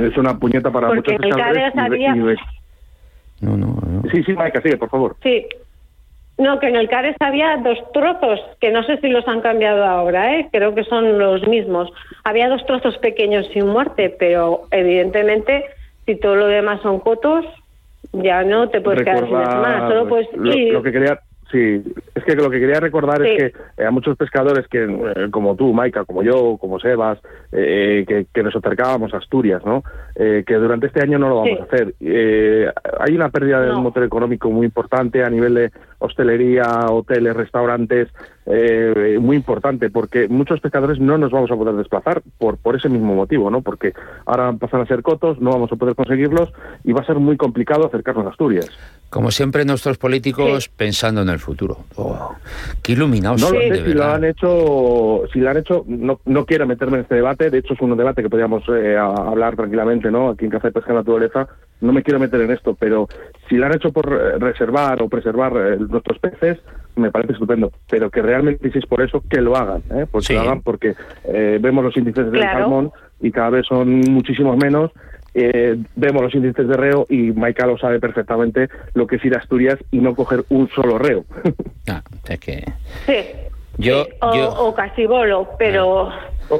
Es 0.00 0.16
una 0.16 0.38
puñeta 0.38 0.70
para 0.70 0.86
porque 0.86 1.18
muchos 1.18 1.40
en 1.40 2.36
No, 3.40 3.56
no, 3.56 3.78
no. 3.84 4.02
Sí, 4.12 4.22
sí, 4.22 4.34
Maika, 4.34 4.60
sigue, 4.60 4.76
por 4.76 4.88
favor. 4.88 5.16
Sí, 5.20 5.44
no, 6.38 6.58
que 6.58 6.68
en 6.68 6.76
el 6.76 6.88
CARES 6.88 7.16
había 7.20 7.56
dos 7.58 7.78
trozos, 7.92 8.40
que 8.60 8.70
no 8.70 8.82
sé 8.84 8.98
si 8.98 9.08
los 9.08 9.26
han 9.28 9.42
cambiado 9.42 9.84
ahora, 9.84 10.36
¿eh? 10.36 10.48
creo 10.50 10.74
que 10.74 10.84
son 10.84 11.18
los 11.18 11.46
mismos. 11.46 11.92
Había 12.24 12.48
dos 12.48 12.64
trozos 12.66 12.96
pequeños 12.98 13.46
sin 13.52 13.66
muerte, 13.66 14.14
pero 14.18 14.62
evidentemente, 14.70 15.64
si 16.06 16.16
todo 16.16 16.36
lo 16.36 16.46
demás 16.46 16.80
son 16.82 17.00
cotos, 17.00 17.44
ya 18.12 18.42
no 18.44 18.68
te 18.70 18.80
puedes 18.80 19.04
quedar 19.04 19.20
sin 19.20 19.28
semana. 19.28 19.88
Solo 19.88 20.08
pues, 20.08 20.26
lo, 20.34 20.82
que 20.82 20.92
quería 20.92 21.20
Sí, 21.52 21.82
es 22.14 22.24
que 22.24 22.34
lo 22.34 22.48
que 22.48 22.58
quería 22.58 22.80
recordar 22.80 23.24
es 23.26 23.38
que 23.38 23.52
eh, 23.76 23.84
a 23.84 23.90
muchos 23.90 24.16
pescadores 24.16 24.66
que, 24.68 24.84
eh, 24.84 25.30
como 25.30 25.54
tú, 25.54 25.74
Maika, 25.74 26.06
como 26.06 26.22
yo, 26.22 26.56
como 26.58 26.80
Sebas, 26.80 27.18
eh, 27.52 28.06
que, 28.32 28.42
nos 28.42 28.56
acercábamos 28.56 29.12
a 29.12 29.18
Asturias, 29.18 29.62
¿no? 29.64 29.84
que 30.14 30.54
durante 30.54 30.86
este 30.86 31.02
año 31.02 31.18
no 31.18 31.28
lo 31.28 31.36
vamos 31.36 31.60
a 31.60 31.64
hacer. 31.64 31.94
hay 32.00 33.14
una 33.14 33.30
pérdida 33.30 33.60
del 33.60 33.74
motor 33.76 34.04
económico 34.04 34.50
muy 34.50 34.66
importante 34.66 35.22
a 35.22 35.30
nivel 35.30 35.54
de 35.54 35.70
hostelería, 35.98 36.86
hoteles, 36.90 37.34
restaurantes, 37.34 38.08
muy 38.44 39.36
importante, 39.36 39.90
porque 39.90 40.28
muchos 40.28 40.60
pescadores 40.60 40.98
no 40.98 41.16
nos 41.18 41.30
vamos 41.30 41.50
a 41.50 41.56
poder 41.56 41.74
desplazar 41.74 42.22
por, 42.38 42.56
por 42.56 42.76
ese 42.76 42.88
mismo 42.88 43.14
motivo, 43.14 43.50
¿no? 43.50 43.62
Porque 43.62 43.92
ahora 44.26 44.52
pasan 44.52 44.80
a 44.80 44.86
ser 44.86 45.02
cotos, 45.02 45.40
no 45.40 45.50
vamos 45.50 45.70
a 45.72 45.76
poder 45.76 45.94
conseguirlos 45.94 46.52
y 46.84 46.92
va 46.92 47.02
a 47.02 47.06
ser 47.06 47.16
muy 47.16 47.36
complicado 47.36 47.86
acercarnos 47.86 48.26
a 48.26 48.30
Asturias. 48.30 48.70
Como 49.10 49.30
siempre, 49.30 49.64
nuestros 49.66 49.98
políticos 49.98 50.68
pensando 50.68 51.20
en 51.20 51.28
el 51.28 51.38
futuro. 51.38 51.78
Oh, 51.96 52.34
qué 52.82 52.92
iluminados. 52.92 53.42
No 53.42 53.50
lo 53.50 53.60
sé 53.60 53.84
si 53.84 53.92
lo 53.92 54.04
han 54.04 54.24
hecho, 54.24 55.24
si 55.32 55.40
lo 55.40 55.50
han 55.50 55.58
hecho, 55.58 55.84
no, 55.86 56.20
no 56.24 56.46
quiero 56.46 56.66
meterme 56.66 56.96
en 56.96 57.02
este 57.02 57.16
debate, 57.16 57.50
de 57.50 57.58
hecho 57.58 57.74
es 57.74 57.80
un 57.80 57.96
debate 57.96 58.22
que 58.22 58.30
podríamos 58.30 58.64
eh, 58.68 58.96
hablar 58.96 59.54
tranquilamente, 59.54 60.10
¿no? 60.10 60.30
Aquí 60.30 60.46
en 60.46 60.50
Café 60.50 60.70
Pesca 60.70 60.94
Naturaleza, 60.94 61.46
no 61.82 61.92
me 61.92 62.02
quiero 62.02 62.18
meter 62.20 62.40
en 62.40 62.52
esto, 62.52 62.74
pero 62.74 63.06
si 63.48 63.56
lo 63.56 63.66
han 63.66 63.74
hecho 63.74 63.92
por 63.92 64.10
eh, 64.12 64.38
reservar 64.38 65.02
o 65.02 65.08
preservar 65.08 65.52
eh, 65.56 65.76
nuestros 65.78 66.18
peces, 66.18 66.58
me 66.96 67.10
parece 67.10 67.32
estupendo, 67.34 67.72
pero 67.88 68.10
que 68.10 68.20
realmente 68.22 68.70
si 68.70 68.78
es 68.78 68.86
por 68.86 69.00
eso, 69.02 69.22
que 69.28 69.40
lo 69.40 69.56
hagan, 69.56 69.82
¿eh? 69.94 70.06
pues 70.10 70.24
Sí. 70.26 70.34
que 70.34 70.38
lo 70.38 70.40
hagan 70.42 70.62
porque 70.62 70.94
eh, 71.24 71.58
vemos 71.60 71.84
los 71.84 71.96
índices 71.96 72.30
del 72.30 72.40
Claro. 72.40 72.60
salmón 72.60 72.92
y 73.20 73.30
cada 73.30 73.50
vez 73.50 73.66
son 73.66 74.00
muchísimos 74.00 74.56
menos. 74.56 74.90
eh, 75.34 75.78
vemos 75.96 76.20
los 76.22 76.34
índices 76.34 76.68
de 76.68 76.76
reo 76.76 77.06
y 77.08 77.32
Maika 77.32 77.66
lo 77.66 77.78
sabe 77.78 77.98
perfectamente 77.98 78.68
lo 78.92 79.06
que 79.06 79.16
es 79.16 79.24
ir 79.24 79.34
a 79.34 79.38
Asturias 79.38 79.78
y 79.90 79.96
no 79.98 80.14
coger 80.14 80.44
un 80.50 80.68
solo 80.68 80.98
reo. 80.98 81.24
Ah, 81.88 82.02
es 82.28 82.38
que 82.38 82.64
Sí. 83.06 83.14
Yo- 83.78 84.04
Sí, 84.04 84.10
o, 84.20 84.34
yo- 84.34 84.50
o 84.50 84.74
casi 84.74 85.06
bolo, 85.06 85.48
pero 85.58 86.10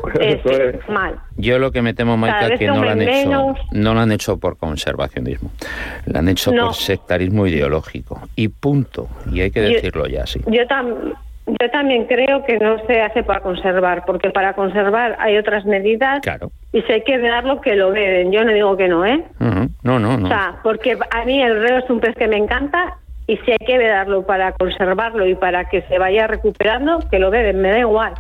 es, 0.21 0.41
Eso 0.45 0.51
es. 0.63 0.89
mal. 0.89 1.17
yo 1.37 1.59
lo 1.59 1.71
que 1.73 1.83
me 1.83 1.95
temo, 1.95 2.17
Maika, 2.17 2.57
que 2.57 2.67
no 2.67 2.83
lo 2.83 2.91
han 2.91 3.03
hecho, 3.03 3.55
no 3.73 3.95
lo 3.95 4.01
han 4.01 4.13
hecho 4.13 4.39
por 4.39 4.57
conservacionismo, 4.57 5.51
lo 6.07 6.19
han 6.19 6.29
hecho 6.29 6.53
No. 6.53 6.67
por 6.67 6.75
sectarismo 6.75 7.47
ideológico 7.47 8.21
y 8.37 8.49
punto. 8.49 9.09
Y 9.33 9.41
hay 9.41 9.51
que 9.51 9.63
Yo- 9.63 9.69
decirlo 9.75 10.07
ya, 10.07 10.27
sí. 10.27 10.41
Yo, 10.47 10.63
tam- 10.67 11.15
yo 11.47 11.71
también 11.71 12.05
creo 12.07 12.45
que 12.45 12.59
no 12.59 12.77
se 12.87 13.01
hace 13.01 13.23
para 13.25 13.41
conservar, 13.41 14.05
porque 14.07 14.31
para 14.31 14.53
conservar 14.55 15.17
hay 15.19 15.37
otras 15.37 15.65
medidas 15.65 16.21
Claro. 16.21 16.51
y 16.73 16.83
si 16.83 16.93
hay 16.93 17.03
que 17.03 17.19
darlo, 17.19 17.61
que 17.61 17.75
lo 17.75 17.91
beben. 17.91 18.31
Yo 18.33 18.45
no 18.45 18.53
digo 18.53 18.77
que 18.77 18.89
no, 18.89 19.05
¿eh? 19.05 19.25
No, 19.83 19.99
no, 19.99 20.17
no. 20.17 20.25
O 20.25 20.29
sea, 20.29 20.57
porque 20.63 20.97
a 21.11 21.25
mí 21.25 21.43
el 21.43 21.61
reo 21.61 21.79
es 21.79 21.91
un 21.91 22.01
pez 22.01 22.15
que 22.17 22.29
me 22.29 22.37
encanta 22.37 22.97
y 23.27 23.37
si 23.39 23.53
hay 23.53 23.59
que 23.67 23.79
vedarlo 23.79 24.25
para 24.27 24.53
conservarlo 24.53 25.27
y 25.27 25.35
para 25.35 25.69
que 25.69 25.83
se 25.83 25.99
vaya 25.99 26.27
recuperando, 26.27 27.01
que 27.11 27.19
lo 27.19 27.31
beben, 27.31 27.61
me 27.61 27.71
da 27.71 27.79
igual. 27.81 28.15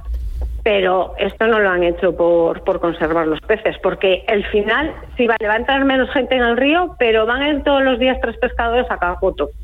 Pero 0.62 1.14
esto 1.18 1.46
no 1.48 1.58
lo 1.58 1.70
han 1.70 1.82
hecho 1.82 2.16
por, 2.16 2.62
por 2.62 2.78
conservar 2.80 3.26
los 3.26 3.40
peces, 3.40 3.76
porque 3.82 4.24
el 4.28 4.44
final, 4.46 4.94
sí, 5.16 5.26
vale, 5.26 5.48
va 5.48 5.54
a 5.54 5.56
entrar 5.56 5.84
menos 5.84 6.08
gente 6.10 6.36
en 6.36 6.42
el 6.42 6.56
río, 6.56 6.94
pero 7.00 7.26
van 7.26 7.42
a 7.42 7.48
ir 7.48 7.62
todos 7.64 7.82
los 7.82 7.98
días 7.98 8.16
tres 8.22 8.36
pescadores 8.38 8.86
a. 8.88 8.98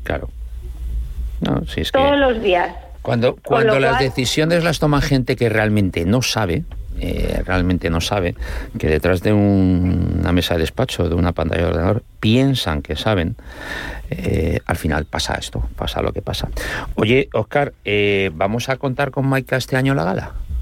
Claro. 0.03 0.29
No, 1.41 1.65
si 1.67 1.81
es 1.81 1.91
que 1.93 1.97
Todos 1.99 2.17
los 2.17 2.41
días. 2.41 2.75
cuando 3.01 3.37
cuando 3.43 3.79
las 3.79 3.99
decisiones 3.99 4.63
las 4.65 4.79
toma 4.79 4.99
gente 5.01 5.37
que 5.37 5.47
realmente 5.47 6.03
no 6.03 6.21
sabe, 6.21 6.63
eh, 6.99 7.41
realmente 7.45 7.89
no 7.89 8.01
sabe, 8.01 8.35
que 8.77 8.87
detrás 8.87 9.21
de 9.23 9.31
un- 9.31 10.17
una 10.19 10.33
mesa 10.33 10.55
de 10.55 10.59
despacho, 10.61 11.07
de 11.07 11.15
una 11.15 11.31
pantalla 11.31 11.61
de 11.61 11.67
ordenador, 11.69 12.03
piensan 12.19 12.81
que 12.81 12.97
saben, 12.97 13.37
eh, 14.11 14.59
al 14.65 14.75
final 14.75 15.05
pasa 15.05 15.35
esto, 15.35 15.63
pasa 15.77 16.01
lo 16.01 16.11
que 16.11 16.21
pasa. 16.21 16.49
Oye, 16.95 17.29
Oscar, 17.33 17.71
eh, 17.85 18.31
¿vamos 18.33 18.67
a 18.67 18.75
contar 18.75 19.11
con 19.11 19.25
Maika 19.27 19.55
este 19.55 19.77
año 19.77 19.93
la 19.95 20.03
gala? 20.03 20.31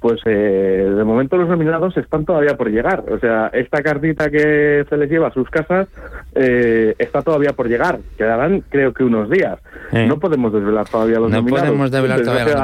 Pues 0.00 0.20
eh, 0.24 0.90
de 0.96 1.04
momento 1.04 1.36
los 1.36 1.46
nominados 1.48 1.94
están 1.98 2.24
todavía 2.24 2.56
por 2.56 2.70
llegar. 2.70 3.04
O 3.10 3.18
sea, 3.18 3.48
esta 3.52 3.82
cartita 3.82 4.30
que 4.30 4.84
se 4.88 4.96
les 4.96 5.10
lleva 5.10 5.28
a 5.28 5.32
sus 5.32 5.48
casas 5.50 5.88
eh, 6.34 6.94
está 6.98 7.20
todavía 7.20 7.52
por 7.52 7.68
llegar. 7.68 7.98
Quedarán, 8.16 8.62
creo 8.70 8.94
que 8.94 9.04
unos 9.04 9.28
días. 9.28 9.58
Eh. 9.92 10.06
No 10.06 10.18
podemos 10.18 10.52
desvelar 10.52 10.88
todavía 10.88 11.18
los 11.20 11.30
No 11.30 11.36
nominados. 11.38 11.66
podemos 11.68 11.90
develar 11.90 12.20
todavía. 12.22 12.54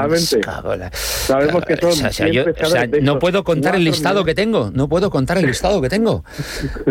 Cago 0.41 0.73
en 0.73 0.79
la- 0.79 0.89
Sabemos 0.93 1.63
que 1.65 1.75
son 1.77 1.89
O 1.89 1.91
sea, 1.93 2.09
o 2.09 2.11
sea, 2.11 2.25
100 2.27 2.31
yo- 2.33 2.41
o 2.41 2.45
sea, 2.45 2.53
pescadores 2.53 2.91
de 2.91 3.01
no 3.01 3.19
puedo 3.19 3.43
contar 3.43 3.75
el 3.75 3.83
listado 3.83 4.25
que 4.25 4.33
tengo. 4.33 4.71
No 4.73 4.87
puedo 4.89 5.09
contar 5.11 5.37
el 5.37 5.45
listado 5.45 5.81
que 5.81 5.89
tengo. 5.89 6.23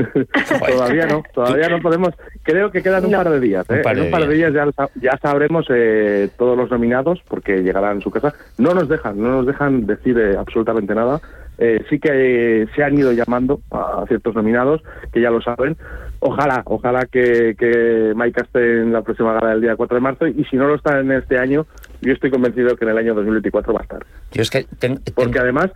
Todavía 0.69 1.07
no, 1.07 1.23
todavía 1.35 1.69
no 1.69 1.81
podemos. 1.81 2.11
Creo 2.43 2.71
que 2.71 2.83
quedan 2.83 3.05
un 3.05 3.11
No. 3.13 3.19
par 3.19 3.31
de 3.31 3.41
días. 3.41 3.67
Un 3.69 3.77
¿eh? 3.77 3.81
par 3.83 3.95
en 3.97 4.01
de 4.03 4.07
un 4.07 4.11
par 4.13 4.27
de 4.29 4.35
días 4.35 4.53
ya, 4.53 4.71
sa- 4.73 4.91
ya 5.01 5.19
sabremos 5.21 5.67
eh, 5.71 6.29
todos 6.39 6.57
los 6.57 6.71
nominados 6.71 7.21
porque 7.29 7.63
llegarán 7.63 7.99
a 7.99 8.01
su 8.01 8.11
casa. 8.11 8.35
No 8.59 8.75
nos 8.75 8.89
dejan, 8.89 9.21
no 9.21 9.29
nos 9.31 9.47
dejan 9.47 9.87
decir 9.87 10.19
absolutamente 10.37 10.95
nada. 10.95 11.21
Eh, 11.59 11.83
sí 11.89 11.99
que 11.99 12.67
se 12.77 12.85
han 12.85 12.99
ido 12.99 13.13
llamando 13.13 13.61
a 13.71 14.05
ciertos 14.09 14.35
nominados 14.35 14.83
que 15.13 15.23
ya 15.23 15.31
lo 15.31 15.41
saben. 15.41 15.77
Ojalá, 16.21 16.63
ojalá 16.67 17.07
que, 17.07 17.55
que 17.59 18.13
Maika 18.15 18.43
esté 18.43 18.83
en 18.83 18.93
la 18.93 19.01
próxima 19.03 19.33
gala 19.35 19.51
del 19.53 19.63
día 19.63 19.77
4 19.77 19.95
de 19.97 20.01
marzo 20.03 20.27
y 20.27 20.45
si 20.51 20.57
no 20.57 20.67
lo 20.67 20.75
está 20.75 21.01
en 21.01 21.13
este 21.13 21.39
año, 21.39 21.67
yo 22.03 22.13
estoy 22.13 22.31
convencido 22.31 22.77
que 22.77 22.85
en 22.85 22.91
el 22.91 22.99
año 22.99 23.15
2024 23.15 23.73
va 23.73 23.81
a 23.81 23.83
estar. 23.85 24.07
Yo 24.33 24.43
es 24.43 24.51
que 24.51 24.67
ten- 24.79 25.01
Porque 25.15 25.39
además, 25.39 25.71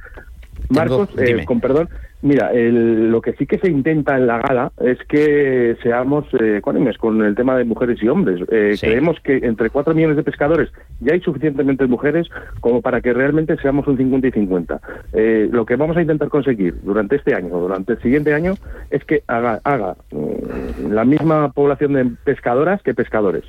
Marcos, 0.68 1.08
eh, 1.18 1.44
con 1.46 1.60
perdón, 1.60 1.88
mira, 2.22 2.52
el- 2.52 3.10
lo 3.10 3.20
que 3.20 3.32
sí 3.32 3.46
que 3.46 3.58
se 3.58 3.70
intenta 3.70 4.16
en 4.16 4.26
la 4.26 4.38
gala 4.38 4.72
es 4.80 4.98
que 5.08 5.76
seamos 5.82 6.26
eh, 6.38 6.60
con 6.62 7.22
el 7.22 7.34
tema 7.34 7.56
de 7.56 7.64
mujeres 7.64 8.02
y 8.02 8.08
hombres. 8.08 8.40
Eh, 8.50 8.74
Sí. 8.76 8.86
Creemos 8.86 9.18
que 9.20 9.38
entre 9.38 9.70
4 9.70 9.94
millones 9.94 10.16
de 10.16 10.22
pescadores 10.22 10.70
ya 11.00 11.14
hay 11.14 11.20
suficientemente 11.20 11.86
mujeres 11.86 12.28
como 12.60 12.82
para 12.82 13.00
que 13.00 13.12
realmente 13.12 13.56
seamos 13.56 13.86
un 13.86 13.96
50 13.96 14.28
y 14.28 14.32
50. 14.32 14.80
Eh, 15.12 15.48
lo 15.50 15.64
que 15.66 15.76
vamos 15.76 15.96
a 15.96 16.02
intentar 16.02 16.28
conseguir 16.28 16.74
durante 16.82 17.16
este 17.16 17.34
año 17.34 17.54
o 17.56 17.60
durante 17.60 17.94
el 17.94 18.02
siguiente 18.02 18.32
año 18.34 18.54
es 18.90 19.04
que 19.04 19.22
haga, 19.26 19.60
haga 19.64 19.96
mm, 20.12 20.92
la 20.92 21.04
misma 21.04 21.52
población 21.52 21.92
de 21.94 22.06
pescadoras 22.24 22.82
que 22.82 22.94
pescadores. 22.94 23.44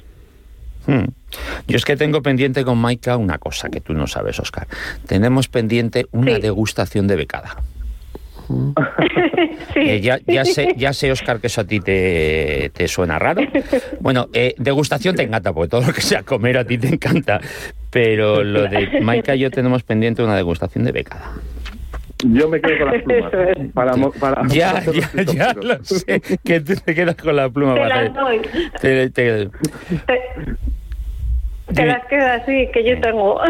Hmm. 0.88 1.06
Yo 1.67 1.78
es 1.78 1.86
que 1.86 1.96
tengo 1.96 2.22
pendiente 2.22 2.63
con 2.63 2.78
Maika 2.78 3.17
una 3.17 3.38
cosa 3.38 3.70
que 3.70 3.82
tú 3.82 3.94
no 3.94 4.08
sabes, 4.08 4.39
Oscar. 4.39 4.67
Tenemos 5.08 5.48
pendiente 5.48 6.08
una 6.12 6.36
Sí. 6.36 6.41
degustación 6.41 7.08
de 7.08 7.15
becada. 7.15 7.56
sí. 9.74 9.80
Eh, 9.80 10.02
ya, 10.02 10.20
ya 10.28 10.44
sé, 10.44 10.74
ya 10.78 10.91
sé, 10.91 11.12
Oscar, 11.12 11.39
que 11.39 11.48
eso 11.48 11.62
a 11.62 11.63
ti 11.63 11.80
te, 11.80 12.70
te 12.74 12.88
suena 12.88 13.17
raro. 13.17 13.41
Bueno, 14.02 14.28
eh, 14.34 14.56
degustación 14.58 15.15
te 15.15 15.24
encanta, 15.24 15.54
porque 15.54 15.70
todo 15.70 15.82
lo 15.88 15.94
que 15.94 16.02
sea 16.02 16.24
comer 16.24 16.58
a 16.58 16.65
ti 16.65 16.78
te 16.78 16.88
encanta. 16.89 17.39
Pero 17.91 18.44
lo 18.44 18.63
de 18.63 19.00
Maika 19.02 19.36
y 19.36 19.39
yo 19.39 19.52
tenemos 19.52 19.84
pendiente 19.84 20.22
una 20.24 20.36
degustación 20.36 20.84
de 20.84 20.91
becada. 20.91 21.32
Yo 22.24 22.48
me 22.50 22.62
quedo 22.62 22.78
con 22.86 22.94
las 22.94 23.04
plumas. 23.04 23.32
Para, 23.74 23.96
mo- 23.96 24.12
para- 24.12 24.48
Ya, 24.48 24.74
para 24.86 25.24
ya, 25.24 25.34
ya 25.34 25.54
lo 25.54 25.84
sé, 25.84 26.22
que 26.44 26.60
tú 26.62 26.74
te 26.76 26.94
quedas 26.94 27.15
con 27.15 27.36
la 27.36 27.50
pluma. 27.50 27.74
Te 27.76 27.80
para 27.80 28.04
las 28.04 28.13
doy. 28.13 28.41
te- 28.82 29.10
te- 29.10 29.50
Te, 29.50 29.50
te 31.74 31.86
las 31.86 32.06
quedas 32.08 32.41
así, 32.41 32.67
que 32.74 32.84
yo 32.84 33.00
tengo. 33.02 33.39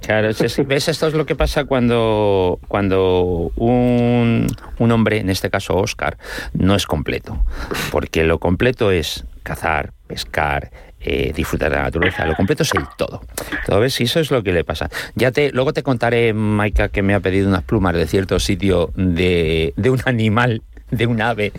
Claro, 0.00 0.28
es- 0.28 0.40
es- 0.40 0.66
¿ves? 0.66 0.88
Esto 0.88 1.08
es 1.08 1.14
lo 1.14 1.26
que 1.26 1.34
pasa 1.34 1.64
cuando, 1.64 2.58
cuando 2.68 3.50
un, 3.56 4.46
un 4.78 4.92
hombre, 4.92 5.18
en 5.18 5.30
este 5.30 5.50
caso 5.50 5.76
Oscar, 5.76 6.16
no 6.52 6.74
es 6.74 6.86
completo. 6.86 7.38
Porque 7.90 8.24
lo 8.24 8.38
completo 8.38 8.90
es 8.90 9.24
cazar, 9.42 9.92
pescar, 10.06 10.70
eh, 11.00 11.32
disfrutar 11.34 11.70
de 11.70 11.76
la 11.76 11.82
naturaleza. 11.84 12.26
Lo 12.26 12.34
completo 12.34 12.62
es 12.62 12.72
el 12.74 12.82
todo. 12.96 13.22
¿Todo 13.66 13.80
ves? 13.80 14.00
Y 14.00 14.04
eso 14.04 14.20
es 14.20 14.30
lo 14.30 14.42
que 14.42 14.52
le 14.52 14.64
pasa. 14.64 14.88
Ya 15.14 15.30
te, 15.32 15.50
luego 15.52 15.72
te 15.72 15.82
contaré, 15.82 16.32
Maika, 16.32 16.88
que 16.88 17.02
me 17.02 17.14
ha 17.14 17.20
pedido 17.20 17.48
unas 17.48 17.62
plumas 17.64 17.94
de 17.94 18.06
cierto 18.06 18.38
sitio 18.40 18.90
de, 18.96 19.74
de 19.76 19.90
un 19.90 20.00
animal 20.06 20.62
de 20.90 21.06
un 21.06 21.20
ave 21.20 21.52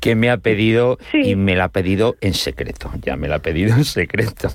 que 0.00 0.14
me 0.14 0.30
ha 0.30 0.36
pedido 0.38 0.98
Sí. 1.10 1.18
y 1.30 1.36
me 1.36 1.54
la 1.56 1.64
ha 1.64 1.68
pedido 1.68 2.16
en 2.20 2.34
secreto. 2.34 2.90
Ya 3.02 3.16
me 3.16 3.28
la 3.28 3.36
ha 3.36 3.38
pedido 3.38 3.74
en 3.76 3.84
secreto. 3.84 4.48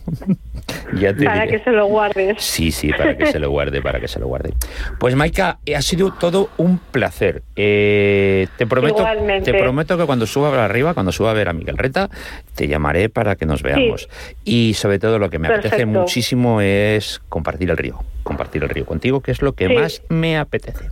ya 0.99 1.13
te 1.15 1.25
para 1.25 1.43
diré. 1.45 1.57
que 1.57 1.63
se 1.63 1.71
lo 1.71 1.85
guardes. 1.87 2.35
Sí, 2.43 2.71
sí, 2.71 2.89
para 2.91 3.17
que 3.17 3.27
se 3.27 3.39
lo 3.39 3.49
guarde, 3.49 3.81
para 3.81 3.99
que 3.99 4.07
se 4.07 4.19
lo 4.19 4.27
guarde. 4.27 4.53
Pues 4.99 5.15
Maika, 5.15 5.59
eh, 5.65 5.75
ha 5.75 5.81
sido 5.81 6.11
todo 6.13 6.49
un 6.57 6.77
placer. 6.79 7.43
Eh, 7.55 8.47
te 8.57 8.65
prometo, 8.67 8.97
Igualmente. 8.99 9.51
te 9.51 9.57
prometo 9.57 9.97
que 9.97 10.05
cuando 10.05 10.25
suba 10.27 10.49
para 10.49 10.65
arriba, 10.65 10.93
cuando 10.93 11.11
suba 11.11 11.31
a 11.31 11.33
ver 11.33 11.49
a 11.49 11.53
Miguel 11.53 11.77
Reta, 11.77 12.09
te 12.55 12.67
llamaré 12.67 13.09
para 13.09 13.35
que 13.35 13.45
nos 13.45 13.63
veamos. 13.63 14.09
Y 14.43 14.73
sobre 14.73 14.99
todo 14.99 15.19
lo 15.19 15.29
que 15.29 15.39
me 15.39 15.47
apetece 15.47 15.85
muchísimo 15.85 16.61
es 16.61 17.21
compartir 17.29 17.69
el 17.69 17.77
río, 17.77 17.99
compartir 18.27 18.61
el 18.63 18.69
río 18.69 18.85
contigo, 18.85 19.21
que 19.21 19.31
es 19.31 19.41
lo 19.41 19.53
que 19.53 19.67
Sí. 19.67 19.73
más 19.73 20.01
me 20.09 20.37
apetece. 20.37 20.85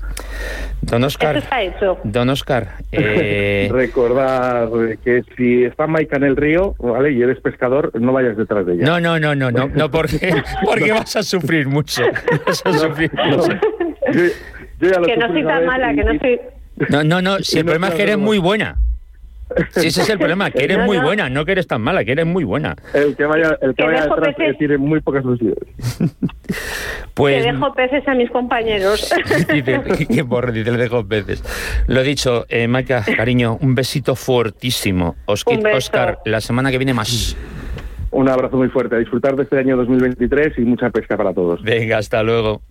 Don 0.81 1.03
Oscar, 1.03 1.35
Eso 1.35 1.43
está 1.43 1.61
hecho. 1.61 1.97
Don 2.03 2.29
Oscar, 2.29 2.67
eh, 2.91 3.67
Recordar 3.71 4.69
que 5.03 5.23
si 5.35 5.63
está 5.65 5.85
Maika 5.87 6.15
en 6.17 6.23
el 6.23 6.35
río, 6.35 6.75
¿vale? 6.79 7.11
Y 7.11 7.21
eres 7.21 7.39
pescador, 7.41 7.91
no 7.99 8.13
vayas 8.13 8.37
detrás 8.37 8.65
de 8.65 8.73
ella. 8.75 8.85
no, 8.85 8.99
no, 8.99 9.19
no, 9.19 9.35
no, 9.35 9.51
no, 9.51 9.67
no, 9.67 9.91
porque, 9.91 10.33
porque 10.65 10.91
vas 10.91 11.15
a 11.15 11.23
sufrir 11.23 11.67
mucho. 11.67 12.03
Vas 12.47 12.65
a 12.65 12.73
sufrir 12.73 13.11
No, 13.13 13.25
mucho. 13.37 13.51
yo, 14.13 14.21
yo 14.79 14.89
ya 14.91 14.99
lo 14.99 15.05
Que 15.07 15.17
no 15.17 15.27
soy 15.27 15.43
tan 15.43 15.65
mala, 15.65 15.91
y- 15.91 15.95
que 15.97 16.03
no 16.03 16.19
soy... 16.19 16.39
No, 16.89 17.03
no, 17.03 17.21
no, 17.21 17.39
si 17.39 17.59
el 17.59 17.65
no 17.65 17.71
problema 17.71 17.87
es 17.89 17.93
que 17.95 18.03
eres 18.03 18.17
muy 18.17 18.37
buena. 18.37 18.77
Si 19.71 19.87
ese 19.87 20.01
es 20.01 20.09
el 20.09 20.17
problema, 20.17 20.49
que 20.51 20.63
eres 20.63 20.77
No, 20.79 20.85
muy 20.85 20.97
no. 20.97 21.03
buena, 21.03 21.29
no 21.29 21.45
que 21.45 21.51
eres 21.53 21.67
tan 21.67 21.81
mala, 21.81 22.03
que 22.03 22.11
eres 22.13 22.25
muy 22.25 22.43
buena. 22.43 22.75
El 22.93 23.15
que 23.15 23.25
vaya, 23.25 23.57
el 23.61 23.75
que 23.75 23.83
vaya 23.83 24.01
detrás 24.03 24.35
peces. 24.35 24.57
tiene 24.57 24.77
muy 24.77 25.01
pocas 25.01 25.23
posibilidades. 25.23 25.67
Pues 27.13 27.45
dejo 27.45 27.73
peces 27.73 28.05
a 28.09 28.13
mis 28.13 28.29
compañeros. 28.29 29.09
dice, 29.53 29.81
qué 30.13 30.21
borro, 30.21 30.51
dice, 30.51 30.69
le 30.71 30.77
dejo 30.77 31.03
veces. 31.03 31.41
Lo 31.87 32.03
dicho, 32.03 32.45
eh, 32.49 32.67
Maika, 32.67 33.05
cariño, 33.15 33.57
un 33.61 33.73
besito 33.73 34.15
fuertísimo. 34.15 35.15
Beso. 35.25 35.77
Oscar, 35.77 36.19
la 36.25 36.41
semana 36.41 36.71
que 36.71 36.77
viene 36.77 36.93
más. 36.93 37.37
Un 38.11 38.29
abrazo 38.29 38.57
muy 38.57 38.67
fuerte. 38.69 38.95
A 38.95 38.99
disfrutar 38.99 39.35
de 39.35 39.43
este 39.43 39.57
año 39.57 39.77
2023 39.77 40.57
y 40.57 40.61
mucha 40.61 40.89
pesca 40.89 41.15
para 41.17 41.33
todos. 41.33 41.61
Venga, 41.63 41.97
hasta 41.97 42.21
luego. 42.21 42.61